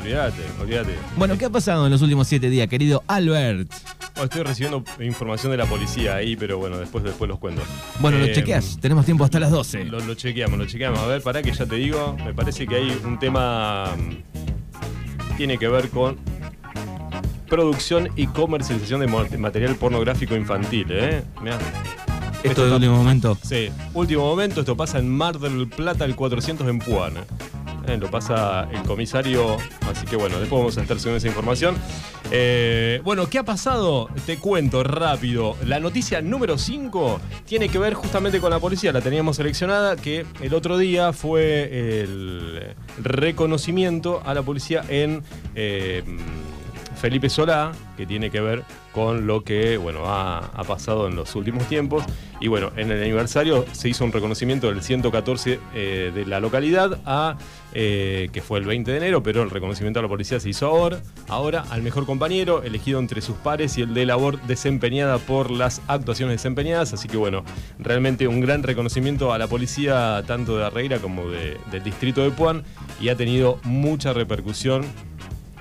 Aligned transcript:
olvídate, 0.00 0.42
olvídate. 0.60 0.94
Bueno, 1.16 1.36
¿qué 1.38 1.44
ha 1.46 1.50
pasado 1.50 1.86
en 1.86 1.92
los 1.92 2.02
últimos 2.02 2.26
siete 2.26 2.48
días, 2.50 2.68
querido 2.68 3.02
Albert? 3.06 3.70
Oh, 4.18 4.24
estoy 4.24 4.42
recibiendo 4.42 4.82
información 5.00 5.52
de 5.52 5.58
la 5.58 5.66
policía 5.66 6.16
ahí, 6.16 6.36
pero 6.36 6.58
bueno, 6.58 6.76
después, 6.78 7.04
después 7.04 7.28
los 7.28 7.38
cuento. 7.38 7.62
Bueno, 8.00 8.18
lo 8.18 8.24
Eh, 8.26 8.32
chequeas. 8.32 8.78
Tenemos 8.80 9.04
tiempo 9.04 9.24
hasta 9.24 9.38
las 9.40 9.50
12. 9.50 9.84
Lo, 9.84 10.00
lo 10.00 10.14
chequeamos, 10.14 10.58
lo 10.58 10.66
chequeamos. 10.66 10.98
A 11.00 11.06
ver, 11.06 11.22
para 11.22 11.42
que 11.42 11.52
ya 11.52 11.64
te 11.66 11.76
digo, 11.76 12.16
me 12.24 12.34
parece 12.34 12.66
que 12.66 12.76
hay 12.76 13.00
un 13.04 13.18
tema. 13.18 13.94
mm, 13.96 15.36
Tiene 15.36 15.56
que 15.56 15.68
ver 15.68 15.88
con 15.88 16.18
producción 17.48 18.08
y 18.16 18.26
comercialización 18.26 19.00
de 19.00 19.38
material 19.38 19.74
pornográfico 19.76 20.36
infantil, 20.36 20.86
¿eh? 20.90 21.22
Mirá. 21.42 21.58
Esto 22.42 22.64
de 22.66 22.72
último 22.74 22.96
momento. 22.96 23.36
Sí, 23.42 23.68
último 23.92 24.24
momento, 24.24 24.60
esto 24.60 24.76
pasa 24.76 24.98
en 24.98 25.08
Mar 25.08 25.38
del 25.38 25.68
Plata, 25.68 26.04
el 26.04 26.14
400 26.16 26.66
en 26.68 26.78
Puana. 26.78 27.24
Eh, 27.86 27.96
lo 27.96 28.10
pasa 28.10 28.68
el 28.70 28.82
comisario, 28.82 29.56
así 29.90 30.06
que 30.06 30.16
bueno, 30.16 30.38
después 30.38 30.60
vamos 30.60 30.78
a 30.78 30.82
estar 30.82 30.98
subiendo 30.98 31.18
esa 31.18 31.28
información. 31.28 31.76
Eh, 32.30 33.00
bueno, 33.04 33.28
¿qué 33.28 33.38
ha 33.38 33.44
pasado? 33.44 34.08
Te 34.26 34.38
cuento 34.38 34.82
rápido. 34.82 35.56
La 35.66 35.80
noticia 35.80 36.20
número 36.20 36.58
5 36.58 37.20
tiene 37.46 37.68
que 37.68 37.78
ver 37.78 37.94
justamente 37.94 38.40
con 38.40 38.50
la 38.50 38.60
policía, 38.60 38.92
la 38.92 39.00
teníamos 39.00 39.36
seleccionada, 39.36 39.96
que 39.96 40.26
el 40.40 40.54
otro 40.54 40.78
día 40.78 41.12
fue 41.12 42.00
el 42.02 42.76
reconocimiento 43.02 44.22
a 44.24 44.34
la 44.34 44.42
policía 44.42 44.84
en... 44.88 45.22
eh, 45.54 46.04
Felipe 47.00 47.30
Solá, 47.30 47.72
que 47.96 48.04
tiene 48.04 48.30
que 48.30 48.40
ver 48.40 48.62
con 48.92 49.26
lo 49.26 49.42
que 49.44 49.76
bueno, 49.76 50.02
ha, 50.06 50.50
pasado 50.66 51.08
en 51.08 51.16
los 51.16 51.34
últimos 51.34 51.66
tiempos. 51.68 52.04
Y 52.40 52.48
bueno, 52.48 52.70
en 52.76 52.90
el 52.90 53.02
aniversario 53.02 53.64
se 53.72 53.88
hizo 53.88 54.04
un 54.04 54.12
reconocimiento 54.12 54.68
del 54.68 54.82
114 54.82 55.58
eh, 55.74 56.12
de 56.14 56.26
la 56.26 56.40
localidad, 56.40 56.98
a, 57.04 57.36
eh, 57.74 58.28
que 58.32 58.40
fue 58.42 58.58
el 58.58 58.64
20 58.66 58.90
de 58.90 58.96
enero, 58.96 59.22
pero 59.22 59.42
el 59.42 59.50
reconocimiento 59.50 60.00
a 60.00 60.02
la 60.02 60.08
policía 60.08 60.40
se 60.40 60.48
hizo 60.48 60.66
ahora, 60.66 61.00
ahora 61.28 61.64
al 61.70 61.82
mejor 61.82 62.06
compañero, 62.06 62.62
elegido 62.62 62.98
entre 62.98 63.20
sus 63.20 63.36
pares 63.36 63.76
y 63.78 63.82
el 63.82 63.94
de 63.94 64.06
labor 64.06 64.40
desempeñada 64.42 65.18
por 65.18 65.50
las 65.50 65.80
actuaciones 65.86 66.36
desempeñadas. 66.36 66.92
Así 66.92 67.08
que 67.08 67.16
bueno, 67.16 67.44
realmente 67.78 68.26
un 68.26 68.40
gran 68.40 68.62
reconocimiento 68.62 69.32
a 69.32 69.38
la 69.38 69.46
policía, 69.46 70.22
tanto 70.26 70.56
de 70.56 70.64
Arreira 70.64 70.98
como 70.98 71.28
de- 71.30 71.58
del 71.70 71.82
distrito 71.82 72.22
de 72.22 72.30
Puan, 72.30 72.64
y 73.00 73.08
ha 73.10 73.16
tenido 73.16 73.58
mucha 73.64 74.12
repercusión 74.12 74.84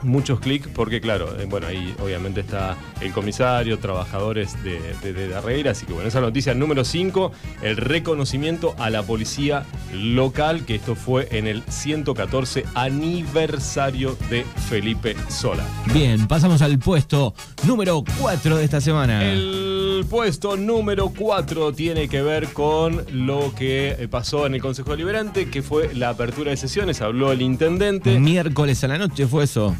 muchos 0.04 0.40
clics 0.40 0.68
porque 0.68 1.02
claro, 1.02 1.40
eh, 1.40 1.46
bueno, 1.50 1.68
ahí 1.68 1.96
obviamente 2.02 2.42
está 2.42 2.78
el 3.02 3.12
comisario, 3.12 3.80
trabajadores 3.80 4.62
de, 4.64 4.80
de, 5.02 5.14
de 5.14 5.28
Darreira, 5.28 5.72
así 5.72 5.86
que 5.86 5.94
bueno, 5.94 6.08
esa 6.08 6.22
noticia 6.22 6.54
número 6.54 6.84
5, 6.84 7.32
el 7.62 7.78
reconocimiento 7.78 8.76
a 8.78 8.90
la 8.90 9.04
policía 9.04 9.66
local, 9.94 10.66
que 10.66 10.76
esto 10.76 10.96
fue 10.96 11.28
en 11.32 11.48
el 11.48 11.64
114 11.68 12.66
aniversario 12.76 14.18
de 14.30 14.46
Felipe 14.70 15.16
Sola. 15.30 15.64
Bien, 15.94 16.28
pasamos 16.28 16.62
al 16.62 16.80
puesto 16.80 17.34
número 17.66 18.04
4 18.20 18.58
de 18.58 18.64
esta 18.64 18.82
semana. 18.82 19.24
El 19.24 20.06
puesto 20.10 20.58
número 20.58 21.12
4 21.18 21.74
tiene 21.74 22.08
que 22.08 22.22
ver 22.22 22.48
con 22.54 23.06
lo 23.12 23.54
que 23.56 23.92
eh, 23.92 24.08
pasó 24.08 24.46
en 24.46 24.56
el 24.56 24.62
Consejo 24.62 24.92
Deliberante, 24.92 25.50
que 25.50 25.62
fue 25.62 25.94
la 25.94 26.10
apertura 26.10 26.52
de 26.52 26.58
sesiones, 26.58 27.02
habló 27.02 27.32
el 27.32 27.42
intendente. 27.42 28.20
Miércoles 28.20 28.84
a 28.84 28.88
la 28.88 28.98
noche 28.98 29.28
fue 29.28 29.44
eso. 29.44 29.76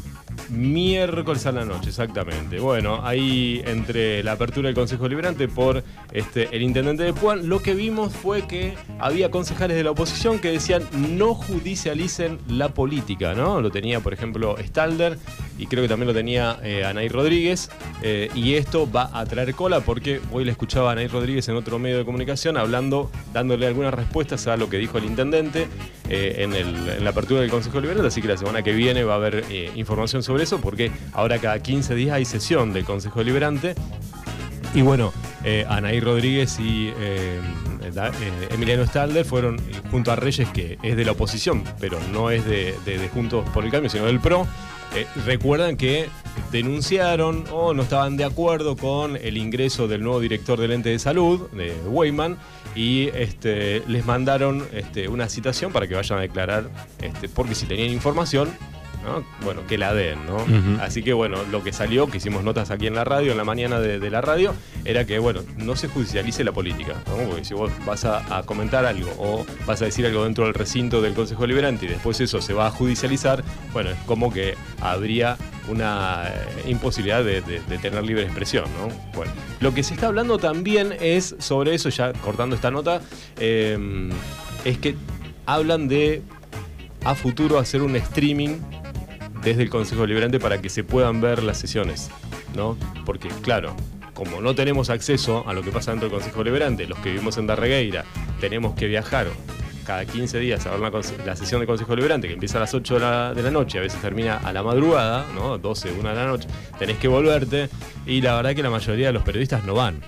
Miércoles 0.48 1.46
a 1.46 1.52
la 1.52 1.64
noche, 1.64 1.90
exactamente. 1.90 2.58
Bueno, 2.58 3.00
ahí 3.04 3.62
entre 3.66 4.22
la 4.22 4.32
apertura 4.32 4.68
del 4.68 4.74
Consejo 4.74 5.08
Liberante 5.08 5.48
por 5.48 5.84
este, 6.12 6.48
el 6.54 6.62
intendente 6.62 7.02
de 7.02 7.12
Puan, 7.12 7.48
lo 7.48 7.60
que 7.60 7.74
vimos 7.74 8.12
fue 8.12 8.46
que 8.46 8.74
había 8.98 9.30
concejales 9.30 9.76
de 9.76 9.84
la 9.84 9.92
oposición 9.92 10.38
que 10.38 10.50
decían 10.50 10.82
no 11.16 11.34
judicialicen 11.34 12.38
la 12.48 12.70
política, 12.74 13.34
¿no? 13.34 13.60
Lo 13.60 13.70
tenía, 13.70 14.00
por 14.00 14.12
ejemplo, 14.12 14.56
Stalder 14.58 15.18
y 15.58 15.66
creo 15.66 15.82
que 15.82 15.88
también 15.88 16.08
lo 16.08 16.14
tenía 16.14 16.58
eh, 16.62 16.84
Anaí 16.84 17.08
Rodríguez. 17.08 17.70
eh, 18.02 18.30
y 18.34 18.54
esto 18.54 18.90
va 18.90 19.10
a 19.12 19.24
traer 19.26 19.54
cola 19.54 19.80
porque 19.80 20.20
hoy 20.32 20.44
le 20.44 20.50
escuchaba 20.50 20.90
a 20.90 20.92
Anaí 20.92 21.06
Rodríguez 21.06 21.48
en 21.48 21.56
otro 21.56 21.78
medio 21.78 21.98
de 21.98 22.04
comunicación 22.04 22.56
hablando, 22.56 23.10
dándole 23.32 23.66
algunas 23.66 23.94
respuestas 23.94 24.46
a 24.46 24.56
lo 24.56 24.68
que 24.68 24.78
dijo 24.78 24.98
el 24.98 25.04
intendente 25.04 25.68
eh, 26.10 26.36
en, 26.38 27.04
la 27.04 27.10
apertura 27.10 27.40
del 27.40 27.50
Consejo 27.50 27.80
Liberante. 27.80 28.08
Así 28.08 28.20
que 28.20 28.28
la 28.28 28.36
semana 28.36 28.62
que 28.62 28.72
viene 28.72 29.04
va 29.04 29.14
a 29.14 29.16
haber 29.16 29.44
eh, 29.50 29.70
información 29.76 30.22
sobre 30.22 30.42
eso 30.44 30.60
porque 30.60 30.90
ahora 31.12 31.38
cada 31.38 31.58
15 31.60 31.94
días 31.94 32.14
hay 32.16 32.24
sesión 32.24 32.72
del 32.72 32.84
Consejo 32.84 33.20
Deliberante. 33.20 33.74
Y 34.74 34.82
bueno, 34.82 35.12
eh, 35.44 35.64
Anaí 35.68 35.98
Rodríguez 36.00 36.58
y 36.60 36.92
Emiliano 38.50 38.84
Stalder 38.84 39.24
fueron 39.24 39.56
junto 39.90 40.12
a 40.12 40.16
Reyes, 40.16 40.48
que 40.50 40.78
es 40.82 40.96
de 40.96 41.04
la 41.04 41.12
oposición, 41.12 41.64
pero 41.80 41.98
no 42.12 42.30
es 42.30 42.44
de, 42.44 42.74
de- 42.84 43.08
Juntos 43.08 43.48
por 43.50 43.64
el 43.64 43.70
Cambio, 43.70 43.90
sino 43.90 44.06
del 44.06 44.20
PRO. 44.20 44.46
recuerdan 45.26 45.76
que 45.76 46.08
denunciaron 46.50 47.44
o 47.52 47.74
no 47.74 47.82
estaban 47.82 48.16
de 48.16 48.24
acuerdo 48.24 48.76
con 48.76 49.16
el 49.16 49.36
ingreso 49.36 49.88
del 49.88 50.02
nuevo 50.02 50.20
director 50.20 50.58
del 50.58 50.72
ente 50.72 50.90
de 50.90 50.98
salud, 50.98 51.48
de 51.50 51.72
Weyman, 51.86 52.36
y 52.74 53.08
este, 53.14 53.82
les 53.88 54.04
mandaron 54.06 54.66
este, 54.72 55.08
una 55.08 55.28
citación 55.28 55.72
para 55.72 55.86
que 55.86 55.94
vayan 55.94 56.18
a 56.18 56.22
declarar, 56.22 56.70
este, 57.00 57.28
porque 57.28 57.54
si 57.54 57.66
tenían 57.66 57.90
información, 57.90 58.48
¿no? 59.04 59.24
bueno, 59.44 59.62
que 59.66 59.78
la 59.78 59.94
den, 59.94 60.18
¿no? 60.26 60.36
Así 60.80 61.02
que 61.02 61.12
bueno, 61.12 61.38
lo 61.50 61.62
que 61.64 61.72
salió, 61.72 62.06
que 62.08 62.18
hicimos 62.18 62.44
notas 62.44 62.70
aquí 62.70 62.86
en 62.86 62.94
la 62.94 63.04
radio, 63.04 63.32
en 63.32 63.38
la 63.38 63.44
mañana 63.44 63.80
de, 63.80 63.98
de 63.98 64.10
la 64.10 64.20
radio, 64.20 64.54
era 64.84 65.06
que 65.06 65.18
bueno, 65.18 65.40
no 65.56 65.74
se 65.76 65.88
judicialice 65.88 66.44
la 66.44 66.52
política, 66.52 66.94
¿no? 67.06 67.28
Porque 67.28 67.44
si 67.44 67.54
vos 67.54 67.72
vas 67.86 68.04
a, 68.04 68.38
a 68.38 68.42
comentar 68.42 68.84
algo 68.84 69.10
o 69.18 69.46
vas 69.66 69.80
a 69.82 69.86
decir 69.86 70.06
algo 70.06 70.24
dentro 70.24 70.44
del 70.44 70.54
recinto 70.54 71.00
del 71.00 71.14
Consejo 71.14 71.42
Deliberante 71.42 71.86
y 71.86 71.88
después 71.88 72.20
eso 72.20 72.40
se 72.40 72.52
va 72.52 72.66
a 72.66 72.70
judicializar, 72.70 73.42
bueno, 73.72 73.90
es 73.90 73.98
como 74.06 74.32
que 74.32 74.54
habría 74.80 75.38
una 75.70 76.28
eh, 76.28 76.70
imposibilidad 76.70 77.24
de, 77.24 77.40
tener 77.80 78.02
libre 78.04 78.24
expresión, 78.24 78.64
¿no? 78.78 78.88
Bueno, 79.14 79.32
lo 79.60 79.72
que 79.72 79.82
se 79.82 79.94
está 79.94 80.08
hablando 80.08 80.38
también 80.38 80.94
es 81.00 81.36
sobre 81.38 81.74
eso, 81.74 81.88
ya 81.88 82.12
cortando 82.12 82.56
esta 82.56 82.70
nota, 82.70 83.00
eh, 83.38 84.10
es 84.64 84.78
que 84.78 84.96
hablan 85.46 85.88
de 85.88 86.22
a 87.04 87.14
futuro 87.14 87.58
hacer 87.58 87.82
un 87.82 87.96
streaming 87.96 88.58
desde 89.42 89.62
el 89.62 89.70
Consejo 89.70 90.02
Deliberante 90.02 90.38
para 90.38 90.60
que 90.60 90.68
se 90.68 90.84
puedan 90.84 91.20
ver 91.20 91.42
las 91.42 91.58
sesiones, 91.58 92.10
¿no? 92.54 92.76
Porque, 93.06 93.28
claro, 93.42 93.74
como 94.14 94.40
no 94.40 94.54
tenemos 94.54 94.90
acceso 94.90 95.48
a 95.48 95.54
lo 95.54 95.62
que 95.62 95.70
pasa 95.70 95.92
dentro 95.92 96.08
del 96.08 96.18
Consejo 96.18 96.40
Deliberante, 96.40 96.86
los 96.86 96.98
que 96.98 97.10
vivimos 97.10 97.38
en 97.38 97.46
Darregueira 97.46 98.04
tenemos 98.38 98.74
que 98.74 98.86
viajar 98.86 99.28
cada 99.84 100.04
15 100.04 100.38
días 100.38 100.66
a 100.66 100.76
ver 100.76 100.92
la, 101.24 101.36
sesión 101.36 101.60
del 101.60 101.66
Consejo 101.66 101.90
Deliberante, 101.92 102.28
que 102.28 102.34
empieza 102.34 102.58
a 102.58 102.60
las 102.60 102.74
8 102.74 102.94
de 102.94 103.00
la, 103.00 103.34
de 103.34 103.42
la 103.42 103.50
noche, 103.50 103.78
a 103.78 103.82
veces 103.82 104.00
termina 104.00 104.38
a 104.38 104.52
la 104.52 104.62
madrugada, 104.62 105.26
¿no? 105.34 105.58
12, 105.58 105.92
1 105.98 106.08
de 106.08 106.14
la 106.14 106.26
noche, 106.26 106.48
tenés 106.78 106.98
que 106.98 107.08
volverte, 107.08 107.68
y 108.06 108.20
la 108.20 108.36
verdad 108.36 108.54
que 108.54 108.62
la 108.62 108.70
mayoría 108.70 109.08
de 109.08 109.12
los 109.12 109.22
periodistas 109.22 109.64
no 109.64 109.74
van. 109.74 110.00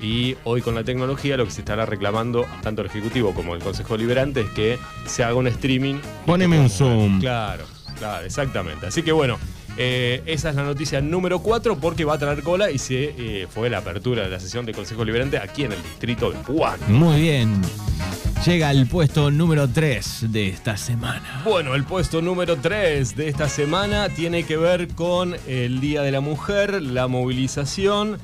Y 0.00 0.36
hoy 0.44 0.62
con 0.62 0.74
la 0.74 0.82
tecnología 0.82 1.36
lo 1.36 1.44
que 1.44 1.50
se 1.50 1.60
estará 1.60 1.84
reclamando 1.84 2.46
tanto 2.62 2.80
el 2.80 2.88
Ejecutivo 2.88 3.34
como 3.34 3.54
el 3.54 3.62
Consejo 3.62 3.96
Deliberante 3.96 4.40
es 4.40 4.50
que 4.50 4.78
se 5.04 5.22
haga 5.22 5.34
un 5.34 5.46
streaming. 5.46 5.96
Poneme 6.24 6.58
un 6.58 6.70
Zoom. 6.70 7.20
Claro, 7.20 7.64
claro, 7.98 8.24
exactamente. 8.24 8.86
Así 8.86 9.02
que 9.02 9.12
bueno, 9.12 9.38
eh, 9.76 10.22
esa 10.26 10.50
es 10.50 10.56
la 10.56 10.62
noticia 10.62 11.00
número 11.00 11.40
4 11.40 11.78
porque 11.78 12.04
va 12.04 12.14
a 12.14 12.18
traer 12.18 12.42
cola 12.42 12.70
y 12.70 12.78
se 12.78 13.14
eh, 13.16 13.46
fue 13.48 13.70
la 13.70 13.78
apertura 13.78 14.22
de 14.22 14.30
la 14.30 14.40
sesión 14.40 14.64
del 14.64 14.74
Consejo 14.74 15.00
Deliberante 15.00 15.38
aquí 15.38 15.64
en 15.64 15.72
el 15.72 15.82
distrito 15.82 16.30
de 16.30 16.38
Puan. 16.38 16.78
Muy 16.88 17.20
bien. 17.20 17.60
Llega 18.44 18.70
al 18.70 18.86
puesto 18.86 19.30
número 19.30 19.68
3 19.68 20.32
de 20.32 20.48
esta 20.48 20.78
semana. 20.78 21.42
Bueno, 21.44 21.74
el 21.74 21.84
puesto 21.84 22.22
número 22.22 22.56
3 22.56 23.14
de 23.14 23.28
esta 23.28 23.50
semana 23.50 24.08
tiene 24.08 24.44
que 24.44 24.56
ver 24.56 24.88
con 24.94 25.36
el 25.46 25.78
Día 25.80 26.00
de 26.00 26.10
la 26.10 26.22
Mujer, 26.22 26.80
la 26.80 27.06
movilización 27.06 28.16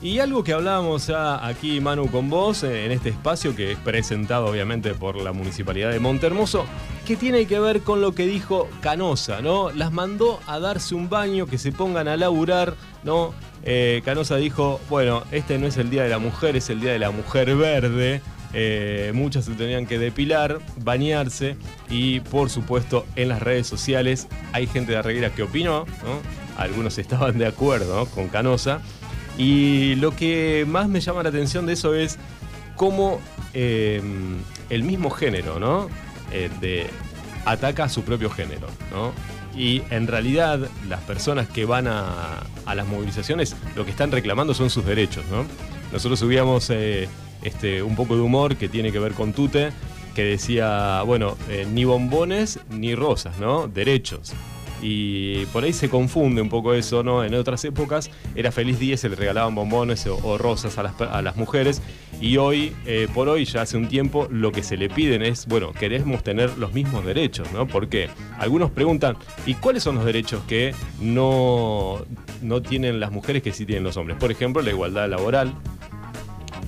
y 0.00 0.20
algo 0.20 0.44
que 0.44 0.52
hablábamos 0.52 1.10
aquí, 1.10 1.80
Manu, 1.80 2.08
con 2.08 2.30
vos, 2.30 2.62
eh, 2.62 2.84
en 2.84 2.92
este 2.92 3.08
espacio 3.08 3.56
que 3.56 3.72
es 3.72 3.78
presentado 3.78 4.46
obviamente 4.46 4.94
por 4.94 5.16
la 5.16 5.32
Municipalidad 5.32 5.90
de 5.90 5.98
Montermoso, 5.98 6.66
que 7.04 7.16
tiene 7.16 7.46
que 7.46 7.58
ver 7.58 7.80
con 7.80 8.00
lo 8.00 8.14
que 8.14 8.26
dijo 8.26 8.68
Canosa, 8.80 9.40
¿no? 9.40 9.72
Las 9.72 9.90
mandó 9.90 10.38
a 10.46 10.60
darse 10.60 10.94
un 10.94 11.08
baño, 11.08 11.46
que 11.46 11.58
se 11.58 11.72
pongan 11.72 12.06
a 12.06 12.16
laburar, 12.16 12.74
¿no? 13.02 13.34
Eh, 13.64 14.02
Canosa 14.04 14.36
dijo, 14.36 14.80
bueno, 14.88 15.24
este 15.32 15.58
no 15.58 15.66
es 15.66 15.78
el 15.78 15.90
Día 15.90 16.04
de 16.04 16.10
la 16.10 16.18
Mujer, 16.18 16.54
es 16.54 16.70
el 16.70 16.80
Día 16.80 16.92
de 16.92 17.00
la 17.00 17.10
Mujer 17.10 17.56
Verde. 17.56 18.22
Eh, 18.56 19.10
muchas 19.14 19.46
se 19.46 19.52
tenían 19.52 19.86
que 19.86 19.98
depilar, 19.98 20.60
bañarse 20.76 21.56
y 21.90 22.20
por 22.20 22.50
supuesto 22.50 23.04
en 23.16 23.28
las 23.28 23.42
redes 23.42 23.66
sociales 23.66 24.28
hay 24.52 24.68
gente 24.68 24.92
de 24.92 24.98
Arreguera 24.98 25.30
que 25.34 25.42
opinó, 25.42 25.86
¿no? 26.04 26.20
algunos 26.56 26.96
estaban 26.98 27.36
de 27.36 27.46
acuerdo 27.46 28.06
con 28.06 28.28
Canosa 28.28 28.80
y 29.36 29.96
lo 29.96 30.14
que 30.14 30.64
más 30.68 30.88
me 30.88 31.00
llama 31.00 31.24
la 31.24 31.30
atención 31.30 31.66
de 31.66 31.72
eso 31.72 31.94
es 31.94 32.18
cómo 32.76 33.20
eh, 33.54 34.00
el 34.70 34.84
mismo 34.84 35.10
género 35.10 35.58
¿no? 35.58 35.88
Ataca 37.44 37.84
a 37.84 37.88
su 37.88 38.02
propio 38.02 38.30
género 38.30 38.68
y 39.56 39.82
en 39.90 40.06
realidad 40.06 40.60
las 40.88 41.00
personas 41.02 41.48
que 41.48 41.64
van 41.64 41.86
a, 41.88 42.44
a 42.66 42.74
las 42.74 42.86
movilizaciones 42.86 43.56
lo 43.74 43.84
que 43.84 43.90
están 43.90 44.12
reclamando 44.12 44.54
son 44.54 44.70
sus 44.70 44.84
derechos 44.84 45.24
¿no? 45.30 45.44
nosotros 45.92 46.18
subíamos 46.18 46.70
eh, 46.70 47.08
este, 47.44 47.82
un 47.82 47.94
poco 47.94 48.16
de 48.16 48.22
humor 48.22 48.56
que 48.56 48.68
tiene 48.68 48.90
que 48.90 48.98
ver 48.98 49.12
con 49.12 49.32
Tute, 49.32 49.70
que 50.14 50.24
decía, 50.24 51.02
bueno, 51.02 51.36
eh, 51.50 51.66
ni 51.70 51.84
bombones 51.84 52.60
ni 52.70 52.94
rosas, 52.94 53.38
¿no? 53.38 53.68
Derechos. 53.68 54.32
Y 54.86 55.46
por 55.46 55.64
ahí 55.64 55.72
se 55.72 55.88
confunde 55.88 56.42
un 56.42 56.50
poco 56.50 56.74
eso, 56.74 57.02
¿no? 57.02 57.24
En 57.24 57.34
otras 57.34 57.64
épocas 57.64 58.10
era 58.34 58.52
feliz 58.52 58.78
día, 58.78 58.98
se 58.98 59.08
le 59.08 59.16
regalaban 59.16 59.54
bombones 59.54 60.06
o, 60.06 60.36
rosas 60.36 60.76
a 60.76 60.82
las, 60.82 61.00
a 61.00 61.22
las, 61.22 61.36
mujeres. 61.36 61.80
Y 62.20 62.36
hoy, 62.36 62.74
eh, 62.84 63.08
por 63.14 63.30
hoy, 63.30 63.46
ya 63.46 63.62
hace 63.62 63.78
un 63.78 63.88
tiempo, 63.88 64.28
lo 64.30 64.52
que 64.52 64.62
se 64.62 64.76
le 64.76 64.90
piden 64.90 65.22
es, 65.22 65.46
bueno, 65.46 65.72
queremos 65.72 66.22
tener 66.22 66.58
los 66.58 66.74
mismos 66.74 67.04
derechos, 67.04 67.50
¿no? 67.52 67.66
Porque 67.66 68.10
algunos 68.38 68.70
preguntan, 68.70 69.16
¿y 69.46 69.54
cuáles 69.54 69.82
son 69.82 69.94
los 69.94 70.04
derechos 70.04 70.42
que 70.46 70.74
no, 71.00 72.04
no 72.42 72.60
tienen 72.60 73.00
las 73.00 73.10
mujeres 73.10 73.42
que 73.42 73.52
sí 73.52 73.64
tienen 73.64 73.84
los 73.84 73.96
hombres? 73.96 74.18
Por 74.18 74.30
ejemplo, 74.30 74.60
la 74.60 74.70
igualdad 74.70 75.08
laboral, 75.08 75.54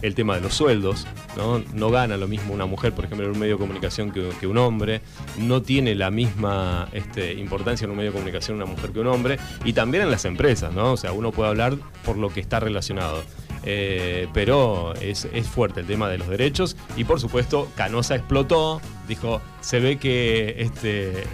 el 0.02 0.14
tema 0.14 0.34
de 0.34 0.40
los 0.40 0.54
sueldos, 0.54 1.06
¿no? 1.36 1.62
No 1.74 1.90
gana 1.90 2.16
lo 2.16 2.28
mismo 2.28 2.54
una 2.54 2.66
mujer, 2.66 2.92
por 2.92 3.04
ejemplo, 3.04 3.26
en 3.26 3.32
un 3.32 3.38
medio 3.38 3.54
de 3.54 3.60
comunicación 3.60 4.10
que, 4.10 4.30
que 4.40 4.46
un 4.46 4.58
hombre, 4.58 5.00
no 5.38 5.62
tiene 5.62 5.94
la 5.94 6.10
misma 6.10 6.88
este, 6.92 7.34
importancia 7.34 7.84
en 7.84 7.90
un 7.90 7.96
medio 7.96 8.10
de 8.10 8.14
comunicación 8.14 8.56
una 8.56 8.66
mujer 8.66 8.90
que 8.90 9.00
un 9.00 9.08
hombre, 9.08 9.38
y 9.64 9.72
también 9.72 10.04
en 10.04 10.10
las 10.10 10.24
empresas, 10.24 10.72
¿no? 10.72 10.92
O 10.92 10.96
sea, 10.96 11.12
uno 11.12 11.32
puede 11.32 11.50
hablar 11.50 11.76
por 12.04 12.16
lo 12.16 12.30
que 12.30 12.40
está 12.40 12.60
relacionado. 12.60 13.22
Eh, 13.68 14.28
pero 14.32 14.94
es, 14.94 15.26
es, 15.32 15.48
fuerte 15.48 15.80
el 15.80 15.86
tema 15.86 16.08
de 16.08 16.18
los 16.18 16.28
derechos 16.28 16.76
y 16.96 17.02
por 17.02 17.18
supuesto 17.18 17.68
Canosa 17.74 18.14
explotó, 18.14 18.80
dijo, 19.08 19.40
se 19.60 19.80
ve 19.80 19.96
que 19.96 20.54
este, 20.58 21.24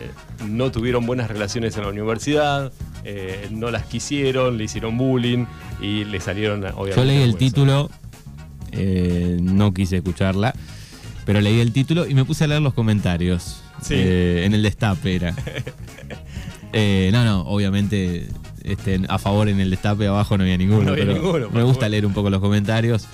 no 0.49 0.73
tuvieron 0.73 1.05
buenas 1.05 1.31
relaciones 1.31 1.77
en 1.77 1.83
la 1.83 1.91
universidad, 1.91 2.73
eh, 3.05 3.49
no 3.51 3.71
las 3.71 3.85
quisieron, 3.85 4.57
le 4.57 4.65
hicieron 4.65 4.97
bullying 4.97 5.45
y 5.83 6.05
le 6.05 6.21
salieron 6.21 6.65
obviamente... 6.65 6.97
Yo 6.97 7.05
leí 7.05 7.21
el 7.21 7.37
título 7.37 7.91
eh, 8.73 9.39
no 9.41 9.73
quise 9.75 9.97
escucharla, 9.99 10.55
pero 11.25 11.41
leí 11.41 11.61
el 11.61 11.73
título 11.73 12.07
y 12.07 12.15
me 12.15 12.25
puse 12.25 12.45
a 12.45 12.47
leer 12.49 12.63
los 12.63 12.75
comentarios. 12.75 13.63
Sí. 13.83 13.95
Eh, 13.97 14.45
en 14.45 14.55
el 14.55 14.63
destape 14.63 15.15
era. 15.17 15.35
eh, 16.73 17.11
no, 17.13 17.25
no, 17.25 17.41
obviamente 17.43 18.29
este, 18.65 19.01
a 19.09 19.19
favor 19.19 19.49
en 19.49 19.61
el 19.61 19.71
destape 19.71 20.07
abajo 20.07 20.37
no 20.39 20.45
había 20.45 20.57
ninguno, 20.57 20.85
No 20.85 20.93
había 20.93 21.05
pero 21.05 21.15
ninguno, 21.19 21.47
por 21.49 21.55
me 21.57 21.63
gusta 21.63 21.81
favor. 21.81 21.91
leer 21.91 22.07
un 22.07 22.13
poco 22.13 22.31
los 22.31 22.41
comentarios. 22.41 23.07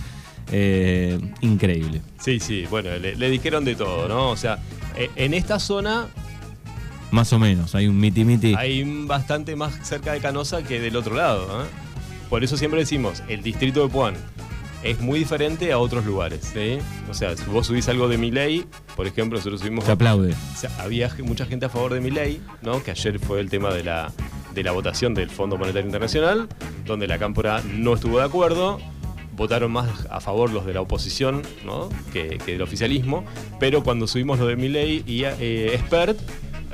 Eh, 0.51 1.19
increíble. 1.43 2.01
Sí, 2.19 2.41
sí, 2.41 2.65
bueno, 2.71 2.97
le, 2.97 3.17
le 3.17 3.31
dijeron 3.31 3.65
de 3.65 3.75
todo, 3.75 4.09
¿no? 4.09 4.31
O 4.31 4.37
sea, 4.37 4.59
eh, 4.97 5.11
en 5.17 5.35
esta 5.35 5.59
zona 5.59 6.07
Más 7.11 7.33
o 7.35 7.39
menos, 7.39 7.75
hay 7.75 7.87
un 7.87 7.99
miti 8.01 8.25
miti. 8.25 8.55
hay 8.55 8.83
bastante 9.07 9.57
más 9.57 9.87
cerca 9.87 10.13
de 10.13 10.21
Canosa 10.21 10.63
que 10.63 10.81
del 10.81 10.97
otro 10.97 11.15
lado. 11.17 11.67
Por 12.31 12.45
eso 12.45 12.57
siempre 12.57 12.81
decimos, 12.81 13.23
el 13.29 13.43
distrito 13.43 13.83
de 13.83 13.89
Puan 13.89 14.15
es 14.83 15.01
muy 15.01 15.19
diferente 15.19 15.73
a 15.73 15.79
otros 15.79 16.05
lugares. 16.05 16.53
¿sí? 16.53 16.79
O 17.11 17.15
sea, 17.15 17.37
si 17.37 17.45
vos 17.45 17.67
subís 17.67 17.89
algo 17.89 18.09
de 18.09 18.19
mi 18.19 18.31
ley, 18.31 18.65
por 18.97 19.07
ejemplo, 19.07 19.39
nosotros 19.39 19.61
subimos... 19.61 19.85
Se 19.85 19.93
aplaude. 19.93 20.33
o 20.33 20.57
sea, 20.57 20.71
había 20.79 21.11
mucha 21.23 21.47
gente 21.47 21.67
a 21.67 21.69
favor 21.69 21.95
de 21.95 22.01
mi 22.01 22.11
ley, 22.11 22.41
¿no? 22.63 22.83
que 22.83 22.91
ayer 22.91 23.19
fue 23.19 23.41
el 23.41 23.51
tema 23.51 23.73
de 23.73 23.85
la, 23.85 24.13
de 24.55 24.63
la 24.63 24.73
votación 24.73 25.15
del 25.15 25.31
Fondo 25.31 25.57
Monetario 25.57 25.87
Internacional, 25.87 26.49
donde 26.85 27.07
la 27.07 27.19
Cámpora 27.19 27.63
no 27.63 27.95
estuvo 27.95 28.19
de 28.19 28.25
acuerdo. 28.25 28.79
Votaron 29.33 29.71
más 29.71 29.89
a 30.11 30.21
favor 30.21 30.51
los 30.51 30.67
de 30.67 30.75
la 30.75 30.81
oposición 30.81 31.43
¿no? 31.65 31.89
que, 32.13 32.39
que 32.45 32.53
del 32.53 32.63
oficialismo, 32.63 33.25
pero 33.61 33.85
cuando 33.85 34.09
subimos 34.09 34.41
lo 34.41 34.47
de 34.47 34.57
mi 34.57 34.69
ley 34.69 35.05
y 35.07 35.23
eh, 35.23 35.75
Expert, 35.75 36.19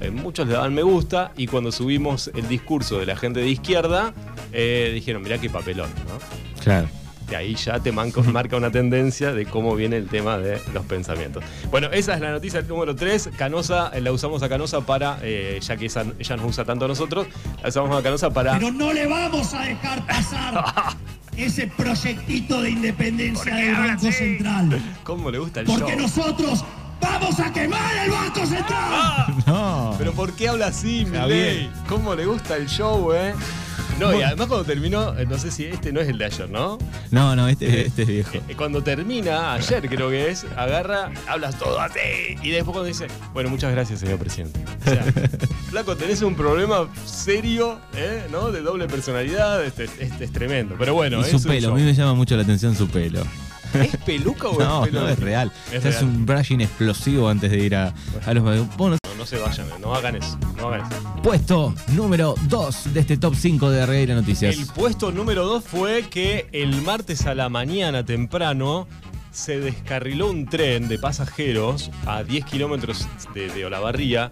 eh, 0.01 0.11
muchos 0.11 0.47
le 0.47 0.55
daban 0.55 0.75
me 0.75 0.83
gusta, 0.83 1.33
y 1.37 1.47
cuando 1.47 1.71
subimos 1.71 2.31
el 2.35 2.49
discurso 2.49 2.99
de 2.99 3.07
la 3.07 3.17
gente 3.17 3.41
de 3.41 3.49
izquierda, 3.49 4.15
eh, 4.53 4.91
dijeron, 4.95 5.23
mirá 5.23 5.39
qué 5.39 5.51
papelón, 5.51 5.91
¿no? 6.09 6.63
Claro. 6.63 6.89
De 7.35 7.39
ahí 7.39 7.57
ya 7.57 7.81
te 7.81 7.91
manco- 7.91 8.23
marca 8.33 8.57
una 8.57 8.71
tendencia 8.71 9.33
de 9.33 9.45
cómo 9.45 9.75
viene 9.75 9.97
el 9.97 10.07
tema 10.07 10.39
de 10.39 10.61
los 10.73 10.85
pensamientos. 10.87 11.43
Bueno, 11.69 11.89
esa 11.91 12.15
es 12.15 12.21
la 12.21 12.31
noticia 12.31 12.63
número 12.63 12.95
3. 12.95 13.31
Canosa, 13.37 13.91
eh, 13.93 14.01
la 14.01 14.13
usamos 14.13 14.41
a 14.45 14.49
Canosa 14.49 14.83
para, 14.83 15.19
eh, 15.21 15.59
ya 15.61 15.77
que 15.77 15.87
esa, 15.87 16.05
ella 16.17 16.37
nos 16.37 16.47
usa 16.47 16.65
tanto 16.65 16.85
a 16.85 16.89
nosotros, 16.89 17.27
la 17.61 17.69
usamos 17.71 17.99
a 17.99 18.03
Canosa 18.05 18.31
para... 18.31 18.53
Pero 18.57 18.71
no 18.71 18.93
le 18.93 19.09
vamos 19.09 19.53
a 19.53 19.63
dejar 19.63 20.07
pasar 20.07 20.65
ese 21.37 21.67
proyectito 21.77 22.63
de 22.63 22.71
independencia 22.71 23.53
del 23.53 23.75
Banco 23.75 24.13
Central. 24.13 24.81
¿Cómo 25.03 25.29
le 25.33 25.39
gusta 25.39 25.59
el 25.61 25.67
Porque 25.67 25.91
show? 25.91 26.01
nosotros 26.03 26.65
vamos 27.01 27.41
a 27.41 27.53
quemar 27.53 27.97
el 28.05 28.11
Banco 28.13 28.47
Central. 28.47 29.35
No. 29.47 29.95
Pero 29.99 30.13
¿por 30.13 30.35
qué 30.35 30.49
habla 30.51 30.69
así. 30.69 31.05
Milei? 31.05 31.69
¿Cómo 31.89 32.15
le 32.15 32.27
gusta 32.27 32.57
el 32.57 32.67
show, 32.69 33.13
eh? 33.13 33.35
No, 33.99 34.13
y 34.19 34.23
además 34.23 34.49
cuando 34.49 34.65
terminó, 34.65 35.17
eh, 35.19 35.25
no 35.27 35.39
sé 35.39 35.51
si 35.51 35.65
este 35.67 35.93
no 35.93 36.01
es 36.01 36.09
el 36.09 36.19
de 36.19 36.25
ayer, 36.25 36.51
¿no? 36.51 36.79
No, 37.11 37.37
no, 37.37 37.47
este, 37.49 37.87
este 37.87 38.03
es 38.03 38.09
viejo. 38.09 38.31
Eh, 38.49 38.55
Cuando 38.57 38.83
termina, 38.83 39.55
ayer 39.55 39.89
creo 39.89 40.11
que 40.11 40.31
es, 40.31 40.45
agarra, 40.57 41.11
hablas 41.29 41.59
todo 41.59 41.79
así. 41.81 41.99
Y 42.43 42.51
después 42.51 42.73
cuando 42.73 42.85
dice, 42.85 43.07
bueno, 43.33 43.51
muchas 43.51 43.71
gracias, 43.73 44.01
señor 44.01 44.19
presidente. 44.19 44.59
O 44.87 44.91
sea, 44.91 45.05
flaco, 45.71 45.97
tenés 45.97 46.23
un 46.23 46.35
problema 46.35 46.89
serio, 47.05 47.79
¿eh? 47.95 48.25
¿no? 48.33 48.51
De 48.51 48.63
doble 48.63 48.89
personalidad, 48.89 49.65
este, 49.65 49.85
este 49.85 50.25
es 50.25 50.33
tremendo. 50.33 50.75
Pero 50.79 50.95
bueno, 50.95 51.19
y 51.21 51.23
es 51.23 51.31
su 51.31 51.43
pelo, 51.49 51.73
a 51.73 51.75
mí 51.77 51.83
me 51.83 51.95
llama 51.95 52.15
mucho 52.15 52.37
la 52.37 52.43
atención 52.43 52.75
su 52.77 52.89
pelo. 52.89 53.23
¿Es 53.75 53.97
peluca 53.99 54.49
o 54.49 54.59
No, 54.59 54.85
es 54.85 54.91
pelo? 54.91 55.01
no, 55.03 55.09
es 55.09 55.19
real. 55.19 55.53
Es 55.73 55.83
Se 55.83 55.89
hace 55.91 56.01
real. 56.01 56.05
un 56.05 56.27
brushing 56.27 56.61
explosivo 56.61 57.29
antes 57.29 57.51
de 57.51 57.59
ir 57.59 57.75
a, 57.77 57.93
a 58.27 58.35
los... 58.35 58.77
Bueno, 58.77 58.97
No, 59.25 59.29
se 59.29 59.39
vayan, 59.39 59.67
no 59.81 59.95
hagan 59.95 60.17
eso, 60.17 60.39
no 60.59 60.69
hagan 60.69 60.83
eso. 60.83 61.03
puesto 61.23 61.75
número 61.95 62.35
2 62.47 62.93
de 62.93 63.01
este 63.01 63.17
top 63.17 63.35
5 63.35 63.71
de 63.71 63.87
Regueira 63.87 64.15
Noticias. 64.15 64.55
El 64.55 64.67
puesto 64.67 65.13
número 65.13 65.47
2 65.47 65.65
fue 65.65 66.03
que 66.11 66.47
el 66.53 66.83
martes 66.83 67.25
a 67.25 67.35
la 67.35 67.49
mañana 67.49 68.05
temprano 68.05 68.87
se 69.31 69.61
descarriló 69.61 70.29
un 70.29 70.45
tren 70.45 70.89
de 70.89 70.99
pasajeros 70.99 71.91
a 72.05 72.23
10 72.23 72.45
kilómetros 72.45 73.09
de, 73.33 73.49
de 73.49 73.65
Olavarría 73.65 74.31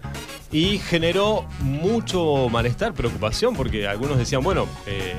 y 0.51 0.77
generó 0.77 1.47
mucho 1.61 2.47
malestar, 2.49 2.93
preocupación, 2.93 3.55
porque 3.55 3.87
algunos 3.87 4.19
decían, 4.19 4.43
bueno, 4.43 4.67
eh, 4.85 5.15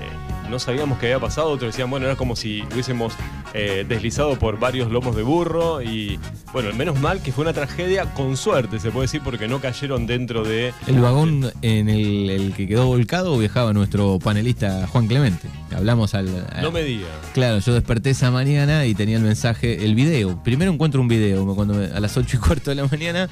no 0.50 0.58
sabíamos 0.58 0.99
qué 0.99 1.06
había 1.06 1.20
pasado, 1.20 1.49
otros 1.50 1.73
decían, 1.73 1.91
bueno, 1.91 2.06
era 2.06 2.17
como 2.17 2.37
si 2.37 2.62
hubiésemos 2.73 3.14
eh, 3.55 3.85
deslizado 3.88 4.38
por 4.38 4.58
varios 4.58 4.91
lomos 4.91 5.14
de 5.17 5.23
burro 5.23 5.82
y, 5.82 6.19
bueno, 6.52 6.73
menos 6.75 6.99
mal 7.00 7.20
que 7.23 7.32
fue 7.32 7.43
una 7.43 7.52
tragedia 7.52 8.12
con 8.14 8.37
suerte, 8.37 8.79
se 8.81 8.91
puede 8.91 9.05
decir, 9.05 9.20
porque 9.25 9.49
no 9.49 9.61
cayeron 9.61 10.06
dentro 10.06 10.44
de... 10.44 10.73
El 10.87 11.00
vagón 11.00 11.50
en 11.62 11.88
el, 11.88 12.31
el 12.31 12.52
que 12.55 12.67
quedó 12.67 12.87
volcado 12.87 13.37
viajaba 13.38 13.73
nuestro 13.73 14.19
panelista 14.19 14.87
Juan 14.88 15.06
Clemente. 15.06 15.49
Hablamos 15.75 16.14
al... 16.14 16.46
No 16.62 16.70
me 16.73 16.82
diga. 16.82 17.06
Claro, 17.32 17.58
yo 17.61 17.73
desperté 17.75 18.11
esa 18.11 18.31
mañana 18.31 18.87
y 18.87 18.94
tenía 18.94 19.17
el 19.17 19.23
mensaje, 19.23 19.85
el 19.85 19.94
video. 19.94 20.43
Primero 20.43 20.73
encuentro 20.73 21.00
un 21.00 21.08
video, 21.08 21.46
cuando 21.55 21.75
me- 21.75 21.87
a 21.87 22.00
las 22.00 22.17
8 22.17 22.37
y 22.37 22.41
cuarto 22.41 22.70
de 22.70 22.76
la 22.76 22.87
mañana, 22.87 23.29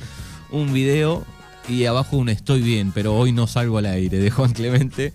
un 0.50 0.72
video 0.72 1.24
y 1.68 1.84
abajo 1.84 2.16
un 2.16 2.28
estoy 2.28 2.60
bien, 2.60 2.90
pero 2.92 3.14
hoy 3.14 3.30
no 3.32 3.46
salgo 3.46 3.78
al 3.78 3.86
aire, 3.86 4.18
de 4.18 4.30
Juan 4.30 4.52
Clemente. 4.52 5.12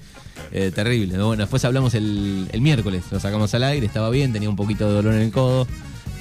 Eh, 0.51 0.71
terrible. 0.73 1.17
Bueno, 1.17 1.35
después 1.41 1.63
hablamos 1.65 1.93
el, 1.93 2.47
el 2.51 2.61
miércoles, 2.61 3.03
lo 3.11 3.19
sacamos 3.19 3.53
al 3.53 3.63
aire, 3.63 3.85
estaba 3.85 4.09
bien, 4.09 4.31
tenía 4.33 4.49
un 4.49 4.55
poquito 4.55 4.87
de 4.87 4.93
dolor 4.95 5.13
en 5.13 5.21
el 5.21 5.31
codo, 5.31 5.67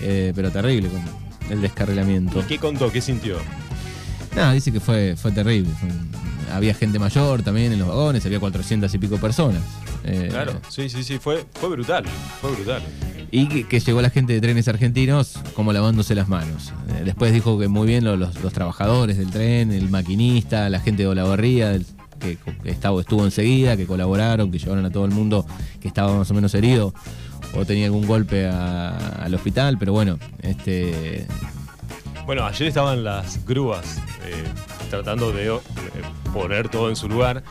eh, 0.03 0.33
pero 0.35 0.51
terrible 0.51 0.89
con 0.89 1.03
el 1.51 1.61
descarrilamiento. 1.61 2.41
¿Y 2.41 2.43
qué 2.45 2.59
contó? 2.59 2.91
¿Qué 2.91 3.01
sintió? 3.01 3.37
No, 4.35 4.53
dice 4.53 4.73
que 4.73 4.81
fue, 4.81 5.17
fue 5.17 5.33
terrible. 5.33 5.71
Había 6.53 6.75
gente 6.75 6.99
mayor 6.99 7.43
también 7.43 7.73
en 7.73 7.79
los 7.79 7.89
vagones, 7.89 8.25
había 8.27 8.39
400 8.41 8.93
y 8.95 8.99
pico 8.99 9.17
personas. 9.19 9.63
Eh, 10.05 10.29
Claro, 10.31 10.61
sí, 10.69 10.89
sí, 10.89 11.03
sí, 11.03 11.19
fue, 11.19 11.45
fue 11.55 11.71
brutal, 11.71 12.05
fue 12.41 12.53
brutal. 12.53 12.83
Y 13.33 13.49
que, 13.49 13.67
que 13.67 13.81
llegó 13.81 14.01
la 14.03 14.11
gente 14.11 14.33
de 14.35 14.41
trenes 14.41 14.69
argentinos 14.69 15.35
como 15.55 15.73
lavándose 15.73 16.15
las 16.15 16.29
manos. 16.29 16.73
Eh, 16.91 17.03
después 17.05 17.33
dijo 17.33 17.59
que 17.59 17.67
muy 17.67 17.87
bien 17.89 18.05
lo- 18.05 18.17
los, 18.17 18.41
los 18.43 18.53
trabajadores 18.53 19.19
del 19.19 19.31
tren, 19.31 19.73
el 19.73 19.89
maquinista, 19.91 20.69
la 20.71 20.79
gente 20.81 21.03
de 21.03 21.09
Olavarría, 21.09 21.71
del- 21.71 21.87
que, 22.19 22.39
estaba, 22.65 23.01
estuvo 23.01 23.25
enseguida, 23.25 23.77
que 23.77 23.87
colaboraron, 23.87 24.51
que 24.51 24.59
llevaron 24.59 24.85
a 24.85 24.91
todo 24.91 25.05
el 25.05 25.13
mundo 25.13 25.47
que 25.81 25.89
estaba 25.89 26.17
más 26.17 26.31
o 26.31 26.35
menos 26.35 26.55
herido 26.55 26.95
o 27.55 27.65
tenía 27.65 27.87
algún 27.87 28.07
golpe 28.07 28.47
al 28.47 29.35
hospital, 29.35 29.77
pero 29.79 29.93
bueno, 29.93 30.19
este 30.43 31.27
Bueno, 32.27 32.45
ayer 32.45 32.69
estaban 32.69 33.05
las 33.05 33.45
grúas 33.47 33.99
eh, 34.25 34.45
tratando 34.91 35.33
de 35.33 35.49
eh, 35.49 35.61
poner 36.33 36.69
todo 36.69 36.89
en 36.89 36.97
su 36.97 37.09
lugar. 37.09 37.43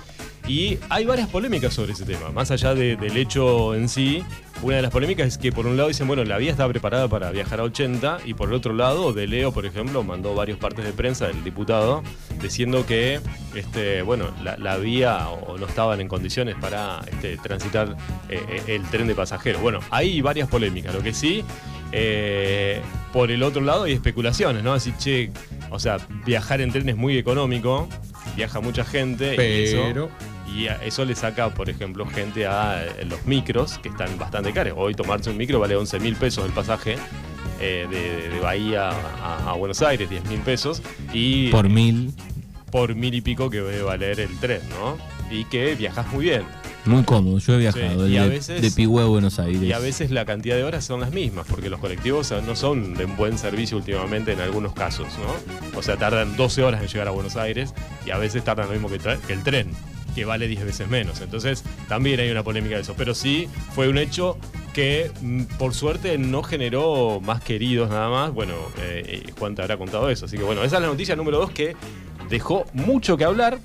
Y 0.47 0.77
hay 0.89 1.05
varias 1.05 1.27
polémicas 1.29 1.73
sobre 1.73 1.93
ese 1.93 2.05
tema. 2.05 2.29
Más 2.31 2.51
allá 2.51 2.75
de- 2.75 2.95
del 2.97 3.17
hecho 3.17 3.73
en 3.73 3.89
sí, 3.89 4.23
una 4.61 4.75
de 4.75 4.83
las 4.83 4.91
polémicas 4.91 5.25
es 5.27 5.37
que 5.39 5.51
por 5.51 5.65
un 5.65 5.75
lado 5.75 5.89
dicen, 5.89 6.05
bueno, 6.07 6.23
la 6.23 6.37
vía 6.37 6.51
estaba 6.51 6.69
preparada 6.69 7.07
para 7.07 7.31
viajar 7.31 7.59
a 7.59 7.63
80 7.63 8.19
y 8.25 8.35
por 8.35 8.49
el 8.49 8.53
otro 8.55 8.73
lado, 8.73 9.11
De 9.11 9.25
Leo, 9.25 9.51
por 9.51 9.65
ejemplo, 9.65 10.03
mandó 10.03 10.35
varios 10.35 10.59
partes 10.59 10.85
de 10.85 10.93
prensa 10.93 11.25
del 11.27 11.43
diputado 11.43 12.03
diciendo 12.43 12.85
que, 12.85 13.19
este, 13.55 14.03
bueno, 14.03 14.29
la, 14.43 14.55
la 14.57 14.77
vía 14.77 15.29
o 15.29 15.57
no 15.57 15.65
estaban 15.65 15.99
en 15.99 16.07
condiciones 16.07 16.55
para 16.61 17.01
este, 17.11 17.37
transitar 17.37 17.97
eh, 18.29 18.39
eh, 18.47 18.61
el 18.75 18.83
tren 18.83 19.07
de 19.07 19.15
pasajeros. 19.15 19.61
Bueno, 19.63 19.79
hay 19.89 20.21
varias 20.21 20.47
polémicas. 20.47 20.93
Lo 20.93 21.01
que 21.01 21.13
sí, 21.13 21.43
eh, 21.91 22.81
por 23.13 23.31
el 23.31 23.41
otro 23.41 23.61
lado 23.61 23.85
hay 23.85 23.93
especulaciones, 23.93 24.61
¿no? 24.63 24.73
Así, 24.73 24.93
che, 24.99 25.31
o 25.71 25.79
sea, 25.79 25.97
viajar 26.23 26.61
en 26.61 26.71
tren 26.71 26.87
es 26.89 26.95
muy 26.95 27.17
económico, 27.17 27.89
viaja 28.35 28.59
mucha 28.59 28.83
gente 28.85 29.33
y 29.33 29.63
eso- 29.63 29.83
Pero- 29.87 30.09
y 30.55 30.67
eso 30.83 31.03
le 31.05 31.15
saca, 31.15 31.49
por 31.53 31.69
ejemplo, 31.69 32.05
gente 32.05 32.45
a 32.47 32.83
eh, 32.85 33.05
los 33.05 33.25
micros, 33.25 33.77
que 33.79 33.89
están 33.89 34.17
bastante 34.17 34.53
caros. 34.53 34.73
Hoy 34.77 34.93
tomarse 34.95 35.29
un 35.29 35.37
micro 35.37 35.59
vale 35.59 35.75
11 35.75 35.99
mil 35.99 36.15
pesos 36.15 36.45
el 36.45 36.51
pasaje. 36.51 36.95
eh, 37.59 37.87
de, 37.89 38.29
de 38.35 38.39
Bahía 38.39 38.89
a, 38.89 39.51
a 39.51 39.53
Buenos 39.53 39.81
Aires, 39.81 40.09
10 40.09 40.25
mil 40.25 40.39
pesos. 40.39 40.81
Y 41.13 41.49
por 41.49 41.69
mil. 41.69 42.13
por 42.71 42.93
mil 42.95 43.13
y 43.13 43.21
pico 43.21 43.49
que 43.49 43.57
debe 43.61 43.81
valer 43.81 44.19
el 44.19 44.37
tren, 44.39 44.61
¿no? 44.69 44.97
y 45.31 45.43
que 45.45 45.73
viajas 45.75 46.05
muy 46.13 46.25
bien. 46.25 46.43
Muy 46.85 47.01
cómodo, 47.03 47.39
yo 47.39 47.55
he 47.55 47.57
viajado 47.57 48.05
Sí, 48.05 48.11
y 48.11 48.13
de, 48.13 48.19
a 48.19 48.25
veces- 48.27 48.61
de 48.61 48.69
Pigüé 48.69 49.01
a 49.01 49.07
Buenos 49.07 49.39
Aires. 49.39 49.63
Y 49.63 49.71
a 49.73 49.79
veces 49.79 50.11
la 50.11 50.23
cantidad 50.25 50.55
de 50.55 50.63
horas 50.63 50.85
son 50.85 50.99
las 50.99 51.11
mismas, 51.11 51.47
porque 51.49 51.67
los 51.69 51.79
colectivos 51.79 52.31
no 52.45 52.55
son 52.55 52.93
de 52.93 53.05
un 53.05 53.15
buen 53.17 53.39
servicio 53.39 53.75
últimamente 53.77 54.33
en 54.33 54.39
algunos 54.41 54.73
casos, 54.73 55.07
¿no? 55.17 55.79
O 55.79 55.81
sea, 55.81 55.97
tardan 55.97 56.35
12 56.37 56.61
horas 56.63 56.81
en 56.83 56.87
llegar 56.87 57.07
a 57.07 57.11
Buenos 57.11 57.37
Aires 57.37 57.73
y 58.05 58.11
a 58.11 58.17
veces 58.19 58.43
tardan 58.43 58.67
lo 58.67 58.73
mismo 58.73 58.87
que 58.89 58.99
el 59.33 59.41
tren, 59.43 59.71
que 60.15 60.25
vale 60.25 60.47
10 60.47 60.65
veces 60.65 60.87
menos. 60.87 61.21
Entonces, 61.21 61.63
también 61.87 62.19
hay 62.19 62.31
una 62.31 62.43
polémica 62.43 62.75
de 62.75 62.81
eso. 62.81 62.95
Pero 62.97 63.13
sí, 63.13 63.47
fue 63.75 63.89
un 63.89 63.97
hecho 63.97 64.37
que, 64.73 65.11
mm, 65.21 65.43
por 65.57 65.73
suerte, 65.73 66.17
no 66.17 66.41
generó 66.41 67.19
más 67.21 67.41
queridos 67.43 67.89
nada 67.89 68.09
más. 68.09 68.33
Bueno, 68.33 68.53
eh, 68.79 69.23
eh, 69.27 69.31
Juan 69.37 69.53
te 69.53 69.61
habrá 69.61 69.77
contado 69.77 70.09
eso. 70.09 70.25
Así 70.25 70.37
que, 70.37 70.43
bueno, 70.43 70.63
esa 70.63 70.77
es 70.77 70.81
la 70.81 70.87
noticia 70.87 71.15
número 71.15 71.37
2 71.39 71.51
que 71.51 71.75
dejó 72.29 72.65
mucho 72.73 73.17
que 73.17 73.25
hablar 73.25 73.59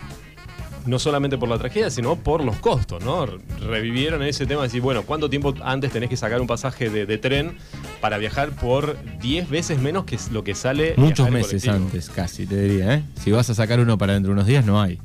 no 0.87 0.99
solamente 0.99 1.37
por 1.38 1.49
la 1.49 1.59
tragedia, 1.59 1.90
sino 1.90 2.16
por 2.16 2.42
los 2.42 2.57
costos, 2.57 3.04
¿no? 3.04 3.26
Revivieron 3.61 4.23
ese 4.23 4.47
tema 4.47 4.62
de 4.62 4.69
decir, 4.69 4.80
bueno, 4.80 5.02
¿cuánto 5.02 5.28
tiempo 5.28 5.54
antes 5.62 5.92
tenés 5.92 6.09
que 6.09 6.16
sacar 6.16 6.40
un 6.40 6.47
pasaje 6.47 6.88
de, 6.88 7.07
de 7.07 7.19
tren 7.19 7.59
para 8.00 8.19
viajar 8.19 8.50
por 8.50 8.97
10 9.21 9.50
veces 9.50 9.78
menos 9.78 10.04
que 10.04 10.19
lo 10.33 10.42
que 10.42 10.54
sale? 10.54 10.95
Muchos 10.97 11.30
meses 11.30 11.64
colectivo? 11.64 11.75
antes, 11.75 12.11
casi, 12.11 12.47
te 12.47 12.61
diría, 12.62 12.95
¿eh? 12.95 13.02
Si 13.23 13.30
vas 13.30 13.50
a 13.50 13.54
sacar 13.54 13.78
uno 13.78 13.99
para 13.99 14.14
dentro 14.14 14.30
de 14.30 14.35
unos 14.35 14.47
días, 14.47 14.64
no 14.64 14.80
hay. 14.80 14.99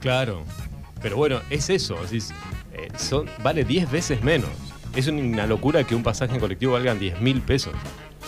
Claro. 0.00 0.44
Pero 1.02 1.16
bueno, 1.16 1.40
es 1.50 1.68
eso. 1.70 1.96
eh, 2.12 2.88
son, 2.96 3.26
vale 3.42 3.64
10 3.64 3.90
veces 3.90 4.22
menos. 4.22 4.50
Es 4.94 5.06
una 5.08 5.46
locura 5.46 5.84
que 5.84 5.94
un 5.94 6.02
pasaje 6.02 6.34
en 6.34 6.40
colectivo 6.40 6.72
valga 6.74 6.94
10 6.94 7.20
mil 7.20 7.40
pesos. 7.40 7.72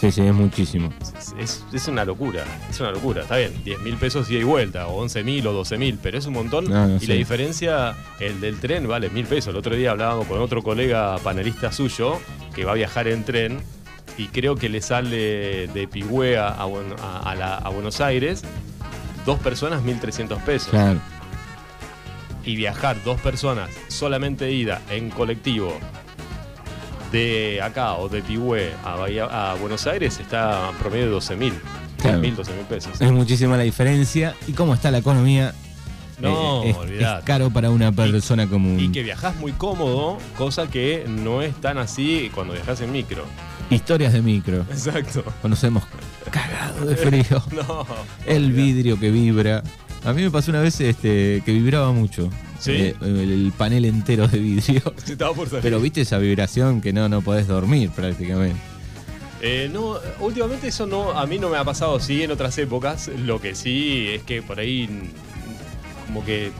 Sí, 0.01 0.11
sí, 0.11 0.23
es 0.23 0.35
muchísimo. 0.35 0.93
Es, 1.17 1.35
es- 1.39 1.65
es 1.73 1.89
una 1.89 2.05
locura, 2.05 2.43
es 2.69 2.81
una 2.81 2.91
locura. 2.91 3.23
Está 3.23 3.37
bien, 3.37 3.53
10 3.65 3.79
mil 3.81 3.95
pesos 3.97 4.29
ida 4.31 4.41
y 4.41 4.43
vuelta, 4.43 4.89
o 4.89 5.01
11 5.01 5.23
mil 5.23 5.47
o 5.47 5.53
12 5.53 5.79
mil, 5.79 5.99
pero 6.03 6.19
es 6.19 6.27
un 6.27 6.33
montón. 6.35 6.65
No, 6.69 6.89
no 6.89 6.97
y 7.01 7.07
la 7.07 7.15
diferencia, 7.15 7.95
el 8.19 8.41
del 8.41 8.59
tren 8.59 8.89
vale 8.89 9.09
mil 9.11 9.25
pesos. 9.27 9.51
El 9.53 9.57
otro 9.57 9.77
día 9.77 9.93
hablábamos 9.93 10.27
con 10.27 10.41
otro 10.41 10.63
colega 10.63 11.17
panelista 11.19 11.71
suyo 11.71 12.19
que 12.55 12.65
va 12.65 12.73
a 12.73 12.75
viajar 12.75 13.07
en 13.09 13.25
tren 13.25 13.59
y 14.19 14.27
creo 14.29 14.57
que 14.57 14.69
le 14.69 14.81
sale 14.81 15.69
de 15.69 15.89
Pigüé 15.91 16.39
a, 16.39 16.49
a 16.49 16.65
Buen- 16.67 16.95
a- 17.01 17.31
a 17.31 17.35
la- 17.37 17.57
a 17.59 17.69
Buenos 17.69 18.01
Aires 18.01 18.43
dos 19.27 19.39
personas 19.39 19.83
1.300 19.83 20.39
pesos. 20.43 20.69
Claro. 20.71 20.99
Y 22.47 22.57
viajar 22.57 23.03
dos 23.05 23.21
personas 23.21 23.71
solamente 23.89 24.51
ida 24.53 24.83
en 24.91 25.11
colectivo 25.11 25.79
de 27.13 27.61
acá 27.63 27.95
o 27.95 28.09
de 28.09 28.23
Pigüé 28.23 28.73
a, 28.85 28.97
Bahía- 28.97 29.25
a 29.53 29.55
Buenos 29.55 29.87
Aires 29.87 30.19
está 30.21 30.69
a 30.69 30.73
promedio 30.73 31.05
de 31.07 31.11
12 31.13 31.37
mil. 31.37 31.55
Claro. 32.01 32.19
mil, 32.19 32.35
12 32.37 32.53
mil 32.53 32.67
pesos. 32.67 33.01
Es 33.01 33.13
muchísima 33.13 33.57
la 33.57 33.63
diferencia. 33.63 34.35
¿Y 34.47 34.53
cómo 34.53 34.75
está 34.75 34.91
la 34.91 34.99
economía? 34.99 35.55
No, 36.21 36.63
Eh, 36.65 36.77
es, 37.01 37.25
caro 37.25 37.51
para 37.51 37.71
una 37.71 37.91
persona 37.93 38.47
común. 38.47 38.79
Y 38.79 38.93
que 38.93 39.03
viajás 39.03 39.37
muy 39.37 39.53
cómodo, 39.53 40.19
cosa 40.37 40.69
que 40.69 41.05
no 41.09 41.41
es 41.43 41.55
tan 41.61 41.79
así 41.79 42.31
cuando 42.35 42.53
viajas 42.55 42.81
en 42.83 42.93
micro. 42.93 43.25
Historias 43.71 44.13
de 44.13 44.21
micro. 44.21 44.59
Exacto. 44.71 45.25
Hemos 45.43 45.59
cagado 46.31 46.85
de 46.85 46.97
frío. 46.97 47.43
No. 47.53 47.87
El 48.27 48.53
vidrio 48.53 48.99
que 49.01 49.11
vibra. 49.11 49.63
A 50.05 50.13
mí 50.13 50.23
me 50.23 50.31
pasó 50.31 50.51
una 50.51 50.61
vez 50.61 50.81
este, 50.81 51.43
que 51.45 51.53
vibraba 51.53 51.93
mucho. 51.93 52.29
¿Sí? 52.59 52.73
Eh, 52.73 52.95
el, 53.03 53.19
el 53.47 53.53
panel 53.57 53.85
entero 53.87 54.29
de 54.29 54.39
vidrio. 54.39 54.83
Estaba 55.09 55.35
por 55.35 55.49
salir. 55.49 55.63
Pero 55.63 55.81
viste 55.81 56.03
esa 56.03 56.19
vibración 56.19 56.81
que 56.81 56.93
no, 56.93 57.09
no 57.09 57.21
podés 57.23 57.47
dormir 57.47 57.91
prácticamente. 57.91 58.59
Eh, 59.41 59.69
no, 59.73 59.97
últimamente 60.21 60.69
eso 60.69 60.87
no, 60.87 61.11
a 61.13 61.27
mí 61.27 61.39
no 61.39 61.51
me 61.51 61.57
ha 61.59 61.65
pasado, 61.65 62.01
sí, 62.01 62.23
en 62.23 62.31
otras 62.31 62.57
épocas. 62.59 63.09
Lo 63.09 63.41
que 63.41 63.55
sí 63.55 64.09
es 64.11 64.23
que 64.23 64.41
por 64.43 64.59
ahí 64.61 64.89
mm, 64.89 66.07
como 66.07 66.25
que 66.25 66.51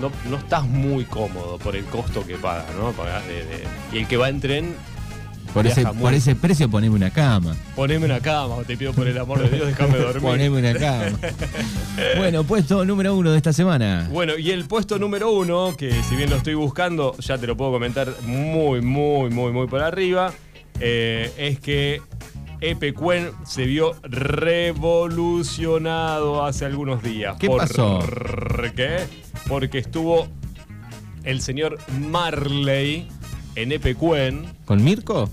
no, 0.00 0.10
no 0.30 0.36
estás 0.36 0.64
muy 0.66 1.04
cómodo 1.04 1.58
por 1.58 1.76
el 1.76 1.84
costo 1.86 2.26
que 2.26 2.36
pagas, 2.36 2.66
¿no? 2.78 2.92
Pagás 2.92 3.26
de, 3.26 3.34
de- 3.44 3.64
y 3.92 3.98
el 3.98 4.06
que 4.08 4.16
va 4.16 4.28
en 4.30 4.40
tren, 4.40 4.74
Por 5.52 5.66
ese, 5.66 5.84
por 5.84 6.14
ese 6.14 6.36
precio 6.36 6.70
poneme 6.70 6.94
una 6.94 7.10
cama. 7.10 7.56
poneme 7.74 8.04
una 8.06 8.20
cama, 8.20 8.56
te 8.66 8.76
pido 8.76 8.92
por 8.92 9.08
el 9.08 9.18
amor 9.18 9.42
de 9.42 9.48
Dios, 9.56 9.66
déjame 9.68 9.98
dormir. 9.98 10.22
Poneme 10.22 10.58
una 10.58 10.74
cama. 10.78 11.18
bueno, 12.16 12.44
puesto 12.44 12.84
número 12.84 13.16
uno 13.16 13.32
de 13.32 13.36
esta 13.36 13.52
semana. 13.52 14.08
Bueno, 14.12 14.38
y 14.38 14.50
el 14.52 14.66
puesto 14.66 14.96
número 14.98 15.32
uno, 15.32 15.74
que 15.76 15.90
si 16.04 16.14
bien 16.14 16.30
lo 16.30 16.36
estoy 16.36 16.54
buscando, 16.54 17.16
ya 17.18 17.36
te 17.38 17.48
lo 17.48 17.56
puedo 17.56 17.72
comentar 17.72 18.08
muy, 18.26 18.80
muy, 18.80 19.30
muy, 19.30 19.50
muy 19.52 19.66
por 19.66 19.82
arriba, 19.82 20.32
eh, 20.78 21.32
es 21.36 21.58
que 21.58 22.00
Epecuen 22.60 23.30
se 23.44 23.64
vio 23.64 23.96
revolucionado 24.02 26.44
hace 26.44 26.64
algunos 26.66 27.02
días. 27.02 27.36
¿Qué 27.38 27.48
¿Por 27.48 27.58
pasó? 27.58 27.98
qué? 28.76 28.98
Porque 29.48 29.78
estuvo 29.78 30.28
el 31.24 31.40
señor 31.40 31.78
Marley 31.98 33.08
en 33.56 33.72
Epecuen. 33.72 34.44
¿Con 34.64 34.84
Mirko? 34.84 35.28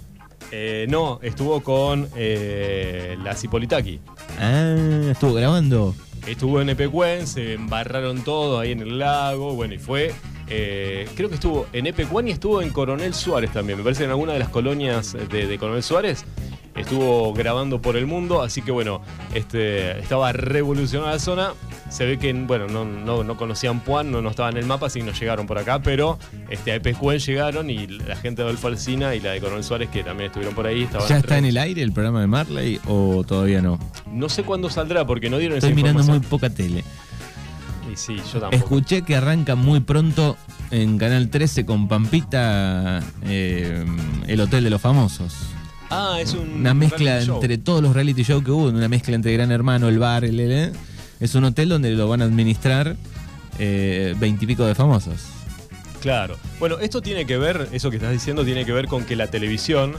Eh, 0.51 0.85
no, 0.89 1.19
estuvo 1.21 1.61
con 1.61 2.07
eh, 2.15 3.17
la 3.23 3.35
Cipolitaki. 3.35 3.99
Ah, 4.39 4.75
estuvo 5.11 5.33
grabando. 5.33 5.93
Estuvo 6.25 6.61
en 6.61 6.69
Epecuen, 6.69 7.27
se 7.27 7.53
embarraron 7.53 8.21
todo 8.23 8.59
ahí 8.59 8.71
en 8.71 8.81
el 8.81 8.99
lago, 8.99 9.53
bueno, 9.55 9.73
y 9.73 9.77
fue. 9.77 10.13
eh, 10.49 11.07
creo 11.15 11.29
que 11.29 11.35
estuvo 11.35 11.67
en 11.73 11.87
Epecuen 11.87 12.27
y 12.27 12.31
estuvo 12.31 12.61
en 12.61 12.69
Coronel 12.69 13.13
Suárez 13.13 13.51
también. 13.51 13.77
Me 13.77 13.83
parece 13.83 13.99
que 13.99 14.05
en 14.05 14.11
alguna 14.11 14.33
de 14.33 14.39
las 14.39 14.49
colonias 14.49 15.13
de, 15.29 15.47
de 15.47 15.57
Coronel 15.57 15.83
Suárez 15.83 16.25
estuvo 16.75 17.33
grabando 17.33 17.81
por 17.81 17.97
el 17.97 18.05
mundo, 18.05 18.41
así 18.41 18.61
que 18.61 18.71
bueno, 18.71 19.01
este, 19.33 19.99
estaba 19.99 20.31
revolucionada 20.31 21.13
la 21.13 21.19
zona. 21.19 21.53
Se 21.89 22.05
ve 22.05 22.17
que, 22.19 22.33
bueno, 22.33 22.67
no, 22.67 22.83
no, 22.83 23.23
no 23.23 23.37
conocían 23.37 23.79
Puan, 23.79 24.11
no, 24.11 24.21
no 24.21 24.29
estaba 24.29 24.49
en 24.49 24.57
el 24.57 24.65
mapa, 24.65 24.87
así 24.87 24.99
que 24.99 25.05
no 25.05 25.13
llegaron 25.13 25.47
por 25.47 25.57
acá, 25.57 25.81
pero 25.81 26.19
este, 26.49 26.71
a 26.73 26.75
Epecuen 26.75 27.17
llegaron 27.19 27.69
y 27.69 27.87
la 27.87 28.15
gente 28.17 28.41
de 28.41 28.47
Adolfo 28.49 28.67
Alsina 28.67 29.15
y 29.15 29.21
la 29.21 29.31
de 29.31 29.39
Coronel 29.39 29.63
Suárez, 29.63 29.89
que 29.89 30.03
también 30.03 30.27
estuvieron 30.27 30.53
por 30.53 30.67
ahí, 30.67 30.83
estaban 30.83 31.07
¿Ya 31.07 31.17
está 31.17 31.37
en 31.37 31.45
el 31.45 31.57
aire 31.57 31.81
el 31.81 31.93
programa 31.93 32.19
de 32.21 32.27
Marley 32.27 32.79
o 32.87 33.23
todavía 33.25 33.61
no? 33.61 33.79
No 34.11 34.27
sé 34.27 34.43
cuándo 34.43 34.69
saldrá 34.69 35.05
porque 35.07 35.29
no 35.29 35.37
dieron 35.37 35.57
Estoy 35.57 35.71
esa 35.71 35.75
mirando 35.75 36.03
muy 36.03 36.19
poca 36.19 36.49
tele. 36.49 36.83
Y 37.91 37.95
sí, 37.95 38.17
yo 38.33 38.39
tampoco. 38.41 38.55
Escuché 38.55 39.03
que 39.03 39.15
arranca 39.15 39.55
muy 39.55 39.79
pronto 39.79 40.35
en 40.71 40.97
Canal 40.97 41.29
13 41.29 41.65
con 41.65 41.87
Pampita 41.87 43.01
eh, 43.23 43.85
el 44.27 44.41
Hotel 44.41 44.65
de 44.65 44.69
los 44.69 44.81
Famosos. 44.81 45.33
Ah, 45.89 46.17
es 46.19 46.33
un 46.33 46.49
Una 46.49 46.73
mezcla 46.73 47.21
show. 47.23 47.35
entre 47.35 47.57
todos 47.57 47.81
los 47.81 47.93
reality 47.95 48.23
shows 48.23 48.43
que 48.43 48.51
hubo, 48.51 48.65
una 48.67 48.89
mezcla 48.89 49.15
entre 49.15 49.31
Gran 49.31 49.51
Hermano, 49.53 49.87
el 49.87 49.99
bar, 49.99 50.25
el, 50.25 50.37
el- 50.41 50.51
el- 50.51 50.73
Es 51.19 51.35
un 51.35 51.43
hotel 51.43 51.69
donde 51.69 51.91
lo 51.91 52.07
van 52.07 52.21
a 52.21 52.25
administrar 52.25 52.95
eh, 53.59 54.15
veintipico 54.17 54.65
de 54.65 54.75
famosos. 54.75 55.25
Claro. 56.01 56.37
Bueno, 56.59 56.77
esto 56.79 57.01
tiene 57.01 57.25
que 57.25 57.37
ver, 57.37 57.69
eso 57.71 57.89
que 57.89 57.97
estás 57.97 58.11
diciendo, 58.11 58.45
tiene 58.45 58.65
que 58.65 58.71
ver 58.71 58.87
con 58.87 59.03
que 59.03 59.15
la 59.15 59.27
televisión 59.27 59.95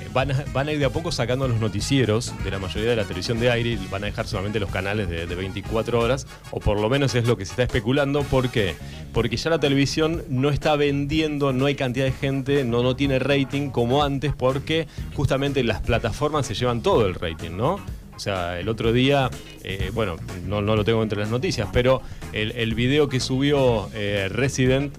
eh, 0.00 0.08
van 0.12 0.30
a, 0.30 0.72
ir 0.72 0.78
de 0.78 0.86
a 0.86 0.90
poco 0.90 1.12
sacando 1.12 1.46
los 1.46 1.60
noticieros 1.60 2.32
de 2.42 2.50
la 2.50 2.58
mayoría 2.58 2.90
de 2.90 2.96
la 2.96 3.04
televisión 3.04 3.38
de 3.38 3.50
aire 3.50 3.70
y 3.72 3.88
van 3.90 4.02
a 4.02 4.06
dejar 4.06 4.26
solamente 4.26 4.60
los 4.60 4.70
canales 4.70 5.10
de, 5.10 5.26
de 5.26 5.34
24 5.34 6.00
horas, 6.00 6.26
o 6.50 6.60
por 6.60 6.80
lo 6.80 6.88
menos 6.88 7.14
es 7.14 7.26
lo 7.26 7.36
que 7.36 7.44
se 7.44 7.52
está 7.52 7.64
especulando. 7.64 8.22
¿Por 8.22 8.48
qué? 8.48 8.74
Porque 9.12 9.36
ya 9.36 9.50
la 9.50 9.60
televisión 9.60 10.24
no 10.30 10.48
está 10.48 10.74
vendiendo, 10.76 11.52
no 11.52 11.66
hay 11.66 11.74
cantidad 11.74 12.06
de 12.06 12.12
gente, 12.12 12.64
no, 12.64 12.82
no 12.82 12.96
tiene 12.96 13.18
rating 13.18 13.68
como 13.68 14.02
antes, 14.02 14.32
porque 14.34 14.88
justamente 15.14 15.62
las 15.64 15.82
plataformas 15.82 16.46
se 16.46 16.54
llevan 16.54 16.82
todo 16.82 17.06
el 17.06 17.14
rating, 17.14 17.50
¿no? 17.50 17.78
O 18.14 18.20
sea, 18.20 18.58
el 18.60 18.68
otro 18.68 18.92
día, 18.92 19.30
eh, 19.64 19.90
bueno, 19.94 20.16
no, 20.46 20.60
no 20.62 20.76
lo 20.76 20.84
tengo 20.84 21.02
entre 21.02 21.18
las 21.20 21.30
noticias, 21.30 21.68
pero 21.72 22.02
el, 22.32 22.52
el 22.52 22.74
video 22.74 23.08
que 23.08 23.20
subió 23.20 23.88
eh, 23.94 24.28
Resident, 24.30 24.94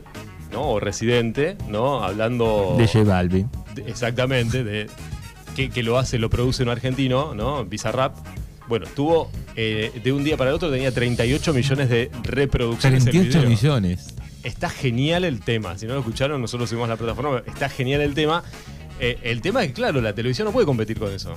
¿no? 0.51 0.69
O 0.69 0.79
Residente, 0.79 1.55
¿no? 1.69 2.03
Hablando. 2.03 2.75
De 2.77 2.87
J 2.87 3.03
Balvin. 3.03 3.49
de- 3.75 3.83
exactamente, 3.89 4.63
de, 4.63 4.87
que, 5.55 5.69
que 5.69 5.83
lo 5.83 5.97
hace, 5.99 6.17
lo 6.19 6.29
produce 6.29 6.63
un 6.63 6.69
argentino, 6.69 7.33
¿no? 7.35 7.63
Bizarrap. 7.65 8.15
Bueno, 8.67 8.85
tuvo 8.95 9.29
eh, 9.55 9.91
de 10.03 10.11
un 10.13 10.23
día 10.23 10.37
para 10.37 10.49
el 10.51 10.55
otro 10.55 10.71
tenía 10.71 10.91
38 10.91 11.53
millones 11.53 11.89
de 11.89 12.09
reproducciones. 12.23 13.05
el 13.05 13.11
38 13.11 13.37
video. 13.39 13.49
millones. 13.49 14.15
Está 14.43 14.69
genial 14.69 15.23
el 15.25 15.39
tema. 15.41 15.77
Si 15.77 15.85
no 15.85 15.93
lo 15.93 15.99
escucharon, 15.99 16.41
nosotros 16.41 16.69
subimos 16.69 16.89
la 16.89 16.95
plataforma. 16.97 17.43
Está 17.45 17.69
genial 17.69 18.01
el 18.01 18.13
tema. 18.13 18.43
Eh, 18.99 19.17
el 19.23 19.41
tema 19.41 19.61
es 19.63 19.67
que, 19.69 19.73
claro, 19.73 20.01
la 20.01 20.13
televisión 20.13 20.45
no 20.45 20.51
puede 20.53 20.65
competir 20.65 20.97
con 20.99 21.11
eso. 21.11 21.35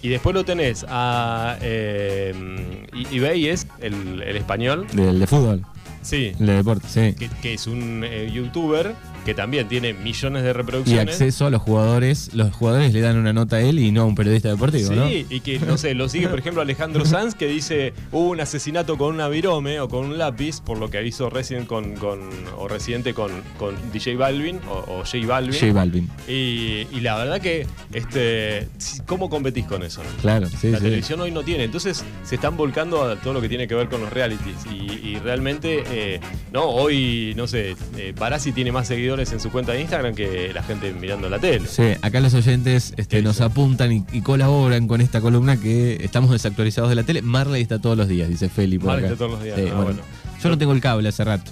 Y 0.00 0.08
después 0.08 0.34
lo 0.34 0.44
tenés 0.44 0.86
a 0.88 1.56
eh, 1.60 2.86
eBay, 3.10 3.48
es 3.48 3.66
el, 3.80 4.22
el 4.22 4.36
español. 4.36 4.86
De 4.92 5.26
fútbol. 5.26 5.64
Sí. 6.02 6.32
El 6.38 6.46
de 6.46 6.52
deporte, 6.54 6.86
sí. 6.88 7.14
Que, 7.18 7.28
que 7.42 7.54
es 7.54 7.66
un 7.66 8.04
eh, 8.04 8.30
youtuber 8.32 8.94
que 9.24 9.34
también 9.34 9.68
tiene 9.68 9.92
millones 9.92 10.42
de 10.42 10.50
Y 10.50 10.52
reproducciones. 10.52 11.14
acceso 11.14 11.46
a 11.46 11.50
los 11.50 11.60
jugadores. 11.62 12.30
Los 12.34 12.54
jugadores 12.54 12.92
le 12.92 13.00
dan 13.00 13.16
una 13.16 13.32
nota 13.32 13.56
a 13.56 13.60
él 13.60 13.78
y 13.78 13.92
no 13.92 14.02
a 14.02 14.04
un 14.04 14.14
periodista 14.14 14.48
deportivo, 14.48 14.88
Sí, 14.90 14.94
¿no? 14.96 15.08
y 15.10 15.40
que, 15.40 15.58
no 15.60 15.76
sé, 15.78 15.94
lo 15.94 16.08
sigue, 16.08 16.28
por 16.28 16.38
ejemplo, 16.38 16.62
Alejandro 16.62 17.04
Sanz, 17.04 17.34
que 17.34 17.46
dice 17.46 17.92
hubo 18.12 18.28
un 18.30 18.40
asesinato 18.40 18.96
con 18.98 19.14
una 19.14 19.28
virome 19.28 19.80
o 19.80 19.88
con 19.88 20.04
un 20.06 20.18
lápiz, 20.18 20.60
por 20.60 20.78
lo 20.78 20.88
que 20.90 21.04
hizo 21.06 21.30
Resident 21.30 21.66
con, 21.66 21.94
con 21.96 22.20
o 22.56 22.68
Residente 22.68 23.14
con, 23.14 23.30
con 23.58 23.74
DJ 23.92 24.16
Balvin 24.16 24.60
o, 24.68 25.00
o 25.00 25.04
J 25.04 25.26
Balvin. 25.26 25.52
J 25.58 25.72
Balvin. 25.72 26.08
Y, 26.26 26.86
y 26.92 27.00
la 27.00 27.16
verdad 27.16 27.40
que, 27.40 27.66
este, 27.92 28.68
¿cómo 29.06 29.28
competís 29.28 29.66
con 29.66 29.82
eso? 29.82 30.02
no? 30.02 30.10
Claro, 30.20 30.46
sí, 30.48 30.68
la 30.70 30.78
sí. 30.78 30.84
televisión 30.84 31.20
hoy 31.20 31.30
no 31.30 31.42
tiene, 31.42 31.64
entonces 31.64 32.04
se 32.24 32.34
están 32.34 32.56
volcando 32.56 33.02
a 33.02 33.16
todo 33.16 33.32
lo 33.34 33.40
que 33.40 33.48
tiene 33.48 33.66
que 33.68 33.74
ver 33.74 33.88
con 33.88 34.00
los 34.00 34.12
realities 34.12 34.56
y, 34.72 35.08
y 35.08 35.18
realmente, 35.18 35.82
eh, 35.90 36.20
no, 36.52 36.64
hoy, 36.66 37.32
no 37.36 37.46
sé, 37.46 37.74
eh, 37.96 38.12
Barassi 38.18 38.52
tiene 38.52 38.72
más 38.72 38.86
seguidores 38.88 39.07
en 39.14 39.40
su 39.40 39.50
cuenta 39.50 39.72
de 39.72 39.80
Instagram 39.80 40.14
que 40.14 40.52
la 40.52 40.62
gente 40.62 40.92
mirando 40.92 41.28
la 41.30 41.38
tele. 41.38 41.66
Sí, 41.66 41.82
acá 42.02 42.20
los 42.20 42.34
oyentes 42.34 42.92
¿Qué 42.94 43.02
este, 43.02 43.22
nos 43.22 43.40
apuntan 43.40 43.90
y, 43.92 44.04
y 44.12 44.20
colaboran 44.20 44.86
con 44.86 45.00
esta 45.00 45.20
columna 45.22 45.58
que 45.58 46.04
estamos 46.04 46.30
desactualizados 46.30 46.90
de 46.90 46.96
la 46.96 47.02
tele. 47.04 47.22
Marley 47.22 47.62
está 47.62 47.78
todos 47.80 47.96
los 47.96 48.06
días, 48.06 48.28
dice 48.28 48.48
Feli. 48.50 48.78
por 48.78 48.88
Marley 48.88 49.06
acá. 49.06 49.12
está 49.14 49.24
todos 49.24 49.32
los 49.38 49.42
días, 49.44 49.56
Sí, 49.56 49.62
ah, 49.68 49.74
bueno. 49.76 49.84
bueno. 49.84 50.00
Yo 50.42 50.48
no 50.50 50.58
tengo 50.58 50.72
el 50.72 50.80
cable 50.82 51.08
hace 51.08 51.24
rato. 51.24 51.50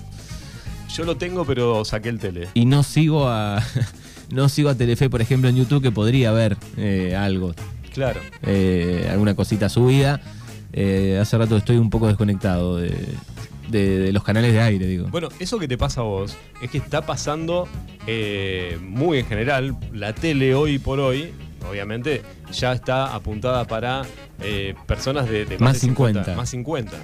Yo 0.95 1.05
lo 1.05 1.17
tengo, 1.17 1.45
pero 1.47 1.85
saqué 1.85 2.11
el 2.11 2.19
tele. 2.19 2.49
Y 2.55 2.67
no 2.67 2.83
sigo 2.83 3.29
a. 3.29 3.63
No 4.29 4.49
sigo 4.49 4.71
a 4.71 4.75
Telefe, 4.75 5.09
por 5.09 5.23
ejemplo, 5.23 5.49
en 5.49 5.55
YouTube, 5.55 5.81
que 5.81 5.93
podría 5.93 6.31
haber 6.31 6.57
eh, 6.77 7.15
algo, 7.17 7.55
Claro. 7.95 8.19
eh, 8.43 9.09
alguna 9.09 9.37
cosita 9.37 9.69
subida. 9.69 10.21
Eh, 10.73 11.17
hace 11.23 11.39
rato 11.39 11.57
estoy 11.57 11.77
un 11.77 11.91
poco 11.91 12.09
desconectado 12.09 12.79
de, 12.79 12.93
de- 13.69 13.99
de 13.99 14.13
los 14.13 14.23
canales 14.25 14.53
de 14.53 14.61
aire, 14.61 14.87
digo. 14.87 15.09
Bueno, 15.09 15.29
eso 15.39 15.59
que 15.59 15.69
te 15.69 15.77
pasa 15.79 16.01
a 16.01 16.05
vos 16.05 16.37
es 16.63 16.71
que 16.71 16.79
está 16.79 17.03
pasando 17.05 17.69
eh, 18.07 18.79
muy 18.81 19.19
en 19.19 19.27
general. 19.27 19.77
La 19.93 20.15
tele 20.15 20.55
hoy 20.55 20.79
por 20.79 21.01
hoy, 21.01 21.33
obviamente, 21.69 22.23
ya 22.53 22.73
está 22.73 23.15
apuntada 23.15 23.65
para 23.67 24.03
eh, 24.41 24.75
personas 24.87 25.29
de, 25.29 25.45
de 25.47 25.55
más, 25.59 25.61
Más 25.61 25.73
de 25.75 25.81
50, 25.81 26.21
50. 26.21 26.37
Más 26.37 26.51
50. 26.51 26.97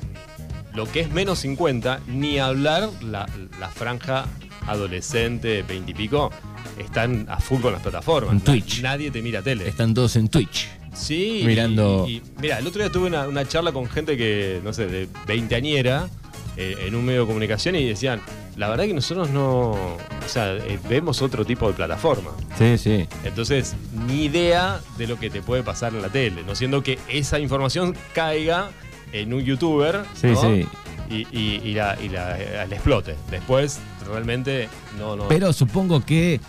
Lo 0.75 0.90
que 0.90 1.00
es 1.00 1.11
menos 1.11 1.40
50, 1.40 2.00
ni 2.07 2.38
hablar 2.38 2.88
la, 3.02 3.28
la 3.61 3.69
franja 3.69 4.26
adolescente, 4.66 5.62
20 5.62 5.90
y 5.90 5.95
pico, 5.95 6.31
están 6.78 7.26
a 7.28 7.38
full 7.40 7.61
con 7.61 7.73
las 7.73 7.83
plataformas. 7.83 8.33
En 8.33 8.38
Na- 8.38 8.45
Twitch. 8.45 8.83
Nadie 8.83 9.11
te 9.11 9.23
mira 9.23 9.42
tele. 9.42 9.69
Están 9.69 9.95
todos 9.95 10.16
en 10.16 10.28
Twitch. 10.28 10.69
Sí, 10.95 11.42
Mirando- 11.45 12.04
Y, 12.09 12.16
y- 12.16 12.23
mira, 12.40 12.59
el 12.59 12.66
otro 12.66 12.83
día 12.83 12.90
tuve 12.92 13.07
una, 13.07 13.26
una 13.28 13.47
charla 13.47 13.73
con 13.73 13.87
gente 13.88 14.16
que, 14.16 14.61
no 14.62 14.73
sé, 14.73 14.87
de 14.87 15.09
veinteañera 15.26 16.09
eh, 16.56 16.85
en 16.87 16.94
un 16.94 17.04
medio 17.04 17.23
de 17.23 17.26
comunicación 17.26 17.75
y 17.76 17.85
decían, 17.87 18.21
la 18.56 18.68
verdad 18.68 18.85
que 18.85 18.94
nosotros 18.94 19.30
no, 19.30 19.71
o 19.71 19.99
sea, 20.26 20.54
eh, 20.54 20.78
vemos 20.88 21.23
otro 21.23 21.44
tipo 21.44 21.66
de 21.68 21.73
plataforma. 21.75 22.30
Sí, 22.59 22.76
sí. 22.78 23.09
Entonces, 23.25 23.75
ni 24.06 24.25
idea 24.25 24.80
de 24.99 25.06
lo 25.06 25.18
que 25.18 25.30
te 25.30 25.40
puede 25.42 25.62
pasar 25.62 25.94
en 25.94 26.02
la 26.02 26.09
tele, 26.11 26.42
no 26.47 26.54
siendo 26.54 26.82
que 26.82 26.99
esa 27.09 27.38
información 27.38 27.97
caiga 28.14 28.71
en 29.12 29.32
un 29.32 29.42
youtuber 29.42 30.02
Sí, 30.14 30.28
¿no? 30.28 30.40
sí. 30.42 30.66
y, 31.11 31.26
y- 31.37 31.61
y 31.64 31.75
la, 31.75 31.97
y 32.02 32.09
la- 32.09 32.38
eh, 32.38 32.66
la 32.68 32.75
explote. 32.75 33.14
Después, 33.30 33.78
realmente, 34.06 34.68
no, 34.99 35.16
no. 35.16 35.28
Pero 35.28 35.52
supongo 35.52 36.04
que 36.04 36.40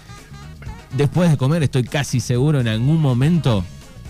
después 0.93 1.29
de 1.31 1.37
comer, 1.37 1.63
estoy 1.63 1.83
casi 1.83 2.19
seguro, 2.19 2.59
en 2.61 2.67
algún 2.67 2.99
momento 3.01 3.63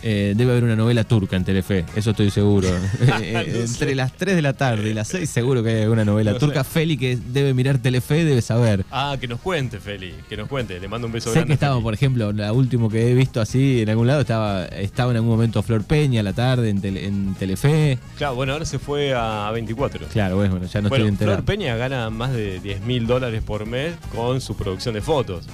eh, 0.03 0.33
debe 0.35 0.51
haber 0.51 0.63
una 0.65 0.75
novela 0.75 1.03
turca 1.03 1.35
en 1.35 1.43
Telefe. 1.45 1.85
Eso 1.95 2.11
estoy 2.11 2.29
seguro. 2.29 2.67
Eh, 3.21 3.67
sé. 3.67 3.83
Entre 3.83 3.95
las 3.95 4.13
3 4.13 4.35
de 4.35 4.41
la 4.41 4.53
tarde 4.53 4.89
y 4.89 4.93
las 4.93 5.07
6 5.07 5.29
seguro 5.29 5.63
que 5.63 5.69
hay 5.69 5.81
alguna 5.83 6.03
novela 6.05 6.31
No 6.33 6.37
turca. 6.37 6.63
sé. 6.63 6.69
Feli 6.71 6.97
que 6.97 7.17
debe 7.31 7.53
mirar 7.53 7.77
Telefe 7.77 8.23
debe 8.25 8.41
saber. 8.41 8.85
Ah, 8.91 9.15
que 9.19 9.27
nos 9.27 9.39
cuente, 9.39 9.79
Feli, 9.79 10.13
que 10.29 10.35
nos 10.37 10.47
cuente. 10.49 10.79
Le 10.79 10.87
mando 10.87 11.07
un 11.07 11.13
beso 11.13 11.29
Sé 11.29 11.35
grande. 11.35 11.47
que 11.47 11.53
a 11.53 11.55
estaba, 11.55 11.73
Feli. 11.75 11.83
por 11.83 11.93
ejemplo, 11.93 12.31
la 12.33 12.51
último 12.53 12.89
que 12.89 13.11
he 13.11 13.13
visto 13.13 13.39
así 13.41 13.81
en 13.81 13.89
algún 13.89 14.07
lado, 14.07 14.21
estaba, 14.21 14.65
estaba 14.65 15.11
en 15.11 15.17
algún 15.17 15.31
momento 15.31 15.61
Flor 15.63 15.83
Peña 15.83 16.19
a 16.21 16.23
la 16.23 16.33
tarde 16.33 16.69
en, 16.69 16.81
Tele- 16.81 17.05
en 17.05 17.35
Telefe. 17.35 17.97
Claro, 18.17 18.35
bueno, 18.35 18.53
ahora 18.53 18.65
se 18.65 18.79
fue 18.79 19.13
a 19.13 19.49
24. 19.51 20.07
Claro, 20.07 20.35
bueno, 20.37 20.59
ya 20.65 20.81
no 20.81 20.89
bueno, 20.89 21.05
estoy 21.05 21.09
enterado. 21.13 21.37
Flor 21.37 21.45
Peña 21.45 21.75
gana 21.75 22.09
más 22.09 22.33
de 22.33 22.59
10 22.59 22.81
mil 22.81 23.07
dólares 23.07 23.41
por 23.43 23.65
mes 23.65 23.93
con 24.13 24.41
su 24.41 24.55
producción 24.55 24.93
de 24.95 25.01
fotos. 25.01 25.45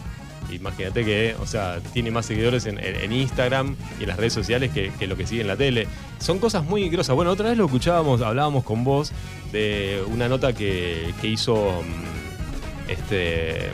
Imagínate 0.51 1.03
que, 1.05 1.35
o 1.41 1.45
sea, 1.45 1.79
tiene 1.93 2.11
más 2.11 2.25
seguidores 2.25 2.65
en, 2.65 2.77
en- 2.79 2.95
en 2.95 3.11
Instagram 3.11 3.75
y 3.99 4.03
en 4.03 4.09
las 4.09 4.17
redes 4.17 4.33
sociales 4.33 4.71
que, 4.71 4.91
que 4.97 5.07
lo 5.07 5.15
que 5.17 5.25
sigue 5.27 5.41
en 5.41 5.47
la 5.47 5.55
tele. 5.57 5.87
Son 6.19 6.39
cosas 6.39 6.63
muy 6.63 6.89
grosas. 6.89 7.15
Bueno, 7.15 7.31
otra 7.31 7.49
vez 7.49 7.57
lo 7.57 7.65
escuchábamos, 7.65 8.21
hablábamos 8.21 8.63
con 8.63 8.83
vos 8.83 9.11
de 9.51 10.01
una 10.11 10.27
nota 10.29 10.53
que, 10.53 11.13
que 11.21 11.27
hizo 11.27 11.81
mm, 11.83 12.91
este 12.91 13.69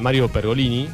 Mario 0.00 0.28
Pergolini 0.28 0.88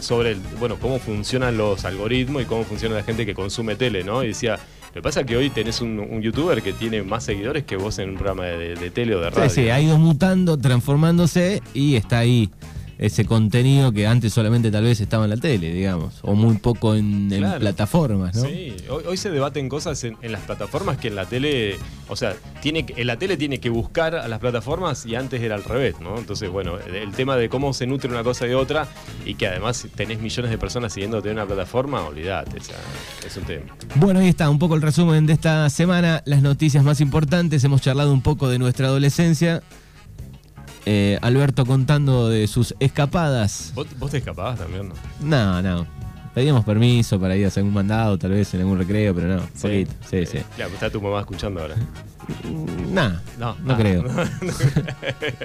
sobre 0.00 0.32
el, 0.32 0.38
bueno, 0.60 0.76
cómo 0.80 0.98
funcionan 0.98 1.56
los 1.56 1.84
algoritmos 1.84 2.42
y 2.42 2.44
cómo 2.44 2.64
funciona 2.64 2.94
la 2.96 3.02
gente 3.02 3.24
que 3.24 3.34
consume 3.34 3.74
tele, 3.76 4.04
¿no? 4.04 4.22
Y 4.22 4.28
decía, 4.28 4.58
lo 4.88 4.92
que 5.00 5.02
pasa 5.02 5.20
es 5.20 5.26
que 5.26 5.36
hoy 5.36 5.48
tenés 5.50 5.80
un, 5.80 5.98
un 5.98 6.20
youtuber 6.20 6.62
que 6.62 6.72
tiene 6.74 7.02
más 7.02 7.24
seguidores 7.24 7.64
que 7.64 7.76
vos 7.76 7.98
en 7.98 8.10
un 8.10 8.14
programa 8.16 8.44
de, 8.44 8.74
de 8.76 8.90
tele 8.90 9.14
o 9.14 9.20
de 9.20 9.30
radio. 9.30 9.48
Sí, 9.48 9.62
sí, 9.62 9.70
ha 9.70 9.80
ido 9.80 9.96
mutando, 9.98 10.58
transformándose 10.58 11.62
y 11.72 11.96
está 11.96 12.18
ahí 12.18 12.50
ese 12.98 13.24
contenido 13.24 13.92
que 13.92 14.06
antes 14.06 14.32
solamente 14.32 14.70
tal 14.70 14.84
vez 14.84 15.00
estaba 15.00 15.24
en 15.24 15.30
la 15.30 15.36
tele, 15.36 15.72
digamos, 15.72 16.18
o 16.22 16.34
muy 16.34 16.56
poco 16.58 16.94
en, 16.94 17.32
en 17.32 17.38
Claro. 17.40 17.60
plataformas, 17.60 18.34
¿no? 18.36 18.42
Sí, 18.42 18.74
hoy, 18.88 19.04
hoy 19.06 19.16
se 19.16 19.30
debaten 19.30 19.68
cosas 19.68 20.02
en, 20.04 20.16
en 20.22 20.32
las 20.32 20.42
plataformas 20.42 20.98
que 20.98 21.08
en 21.08 21.16
la 21.16 21.26
tele, 21.26 21.76
o 22.08 22.16
sea, 22.16 22.34
tiene, 22.62 22.86
en 22.96 23.06
la 23.06 23.16
tele 23.18 23.36
tiene 23.36 23.58
que 23.60 23.68
buscar 23.70 24.14
a 24.14 24.28
las 24.28 24.38
plataformas 24.38 25.06
y 25.06 25.14
antes 25.14 25.42
era 25.42 25.54
al 25.54 25.64
revés, 25.64 25.96
¿no? 26.00 26.16
Entonces, 26.18 26.50
bueno, 26.50 26.78
el, 26.78 26.94
el 26.94 27.10
tema 27.12 27.36
de 27.36 27.48
cómo 27.48 27.72
se 27.74 27.86
nutre 27.86 28.10
una 28.10 28.22
cosa 28.22 28.44
de 28.46 28.54
otra 28.54 28.86
y 29.26 29.34
que 29.34 29.46
además 29.48 29.86
tenés 29.94 30.20
millones 30.20 30.50
de 30.50 30.58
personas 30.58 30.92
siguiéndote 30.92 31.28
en 31.30 31.34
una 31.34 31.46
plataforma, 31.46 32.02
olvidate, 32.04 32.58
o 32.58 32.62
sea, 32.62 32.76
es 33.26 33.36
un 33.36 33.44
tema. 33.44 33.76
Bueno, 33.96 34.20
ahí 34.20 34.28
está, 34.28 34.48
un 34.50 34.58
poco 34.58 34.74
el 34.74 34.82
resumen 34.82 35.26
de 35.26 35.32
esta 35.32 35.68
semana, 35.70 36.22
las 36.26 36.42
noticias 36.42 36.84
más 36.84 37.00
importantes, 37.00 37.62
hemos 37.64 37.80
charlado 37.80 38.12
un 38.12 38.22
poco 38.22 38.48
de 38.48 38.58
nuestra 38.58 38.86
adolescencia. 38.86 39.62
Eh, 40.86 41.18
Alberto 41.22 41.64
contando 41.64 42.28
de 42.28 42.46
sus 42.46 42.74
escapadas. 42.78 43.72
¿Vos, 43.74 43.86
vos 43.98 44.10
te 44.10 44.18
escapabas 44.18 44.58
también, 44.58 44.88
no? 44.88 44.94
No, 45.20 45.62
no. 45.62 45.86
Pedíamos 46.34 46.64
permiso 46.64 47.20
para 47.20 47.36
ir 47.36 47.44
a 47.44 47.48
hacer 47.48 47.60
algún 47.60 47.74
mandado, 47.74 48.18
tal 48.18 48.32
vez 48.32 48.52
en 48.54 48.60
algún 48.60 48.76
recreo, 48.76 49.14
pero 49.14 49.28
no, 49.28 49.42
poquito. 49.60 49.92
Sí, 50.10 50.26
sí. 50.26 50.38
Claro, 50.56 50.74
está 50.74 50.90
tu 50.90 51.00
mamá 51.00 51.20
escuchando 51.20 51.60
ahora. 51.60 51.76
Nah, 52.90 53.20
No, 53.38 53.56
no 53.62 53.74
ah, 53.74 53.76
creo. 53.76 54.04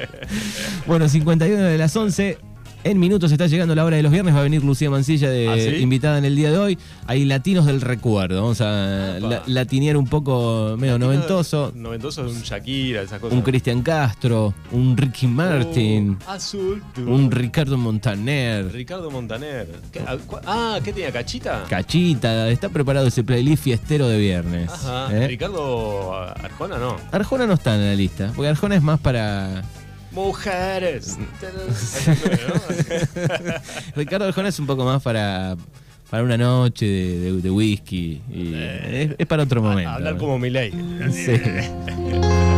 Bueno, 0.87 1.07
51 1.07 1.61
de 1.61 1.77
las 1.77 1.95
11. 1.95 2.39
En 2.85 2.97
minutos 2.97 3.29
está 3.33 3.45
llegando 3.47 3.75
la 3.75 3.83
hora 3.83 3.97
de 3.97 4.03
los 4.03 4.11
viernes. 4.11 4.33
Va 4.33 4.39
a 4.39 4.43
venir 4.43 4.63
Lucía 4.63 4.89
Mancilla 4.89 5.29
de 5.29 5.49
¿Ah, 5.49 5.55
sí? 5.57 5.81
invitada 5.81 6.17
en 6.17 6.23
el 6.23 6.33
día 6.37 6.49
de 6.49 6.57
hoy. 6.57 6.77
Hay 7.07 7.25
latinos 7.25 7.65
del 7.65 7.81
recuerdo. 7.81 8.41
Vamos 8.41 8.61
a 8.61 9.17
la- 9.19 9.43
latinear 9.47 9.97
un 9.97 10.07
poco 10.07 10.75
medio 10.79 10.97
noventoso. 10.97 11.73
Noventoso 11.75 12.25
es 12.25 12.33
un 12.37 12.41
Shakira, 12.41 13.01
esas 13.01 13.19
cosas. 13.19 13.35
Un 13.35 13.41
Cristian 13.43 13.81
Castro, 13.81 14.53
un 14.71 14.95
Ricky 14.95 15.27
Martin, 15.27 16.17
Oh, 16.25 16.31
azul. 16.31 16.81
un 17.05 17.29
Ricardo 17.29 17.77
Montaner, 17.77 18.71
Ricardo 18.71 19.11
Montaner. 19.11 19.67
¿Qué- 19.91 19.99
ah, 20.07 20.15
Ah, 20.45 20.79
¿qué 20.81 20.93
tenía? 20.93 21.11
¿Cachita? 21.11 21.65
Cachita. 21.69 22.49
Está 22.49 22.69
preparado 22.69 23.07
ese 23.07 23.25
playlist 23.25 23.61
fiestero 23.61 24.07
de 24.07 24.17
viernes. 24.17 24.71
Ajá. 24.71 25.09
¿eh? 25.13 25.27
Ricardo 25.27 26.13
Arjona 26.13 26.77
no. 26.77 26.95
Arjona 27.11 27.45
no 27.45 27.55
está 27.55 27.75
en 27.75 27.81
la 27.87 27.95
lista, 27.95 28.31
porque 28.33 28.47
Arjona 28.47 28.75
es 28.77 28.81
más 28.83 29.01
para. 29.01 29.63
Mujeres. 30.11 31.17
Ricardo 33.95 34.25
Arjona 34.25 34.49
es 34.49 34.59
un 34.59 34.67
poco 34.67 34.85
más 34.85 35.01
para, 35.01 35.55
para 36.09 36.23
una 36.23 36.37
noche 36.37 36.85
de, 36.85 37.19
de- 37.33 37.41
de 37.41 37.51
whisky. 37.51 38.21
y 38.31 38.53
es, 38.55 39.15
es 39.17 39.27
para 39.27 39.43
otro 39.43 39.61
momento. 39.61 39.89
Hablar 39.91 40.17
como 40.17 40.39
Milei. 40.39 40.71
Sí. 41.11 41.33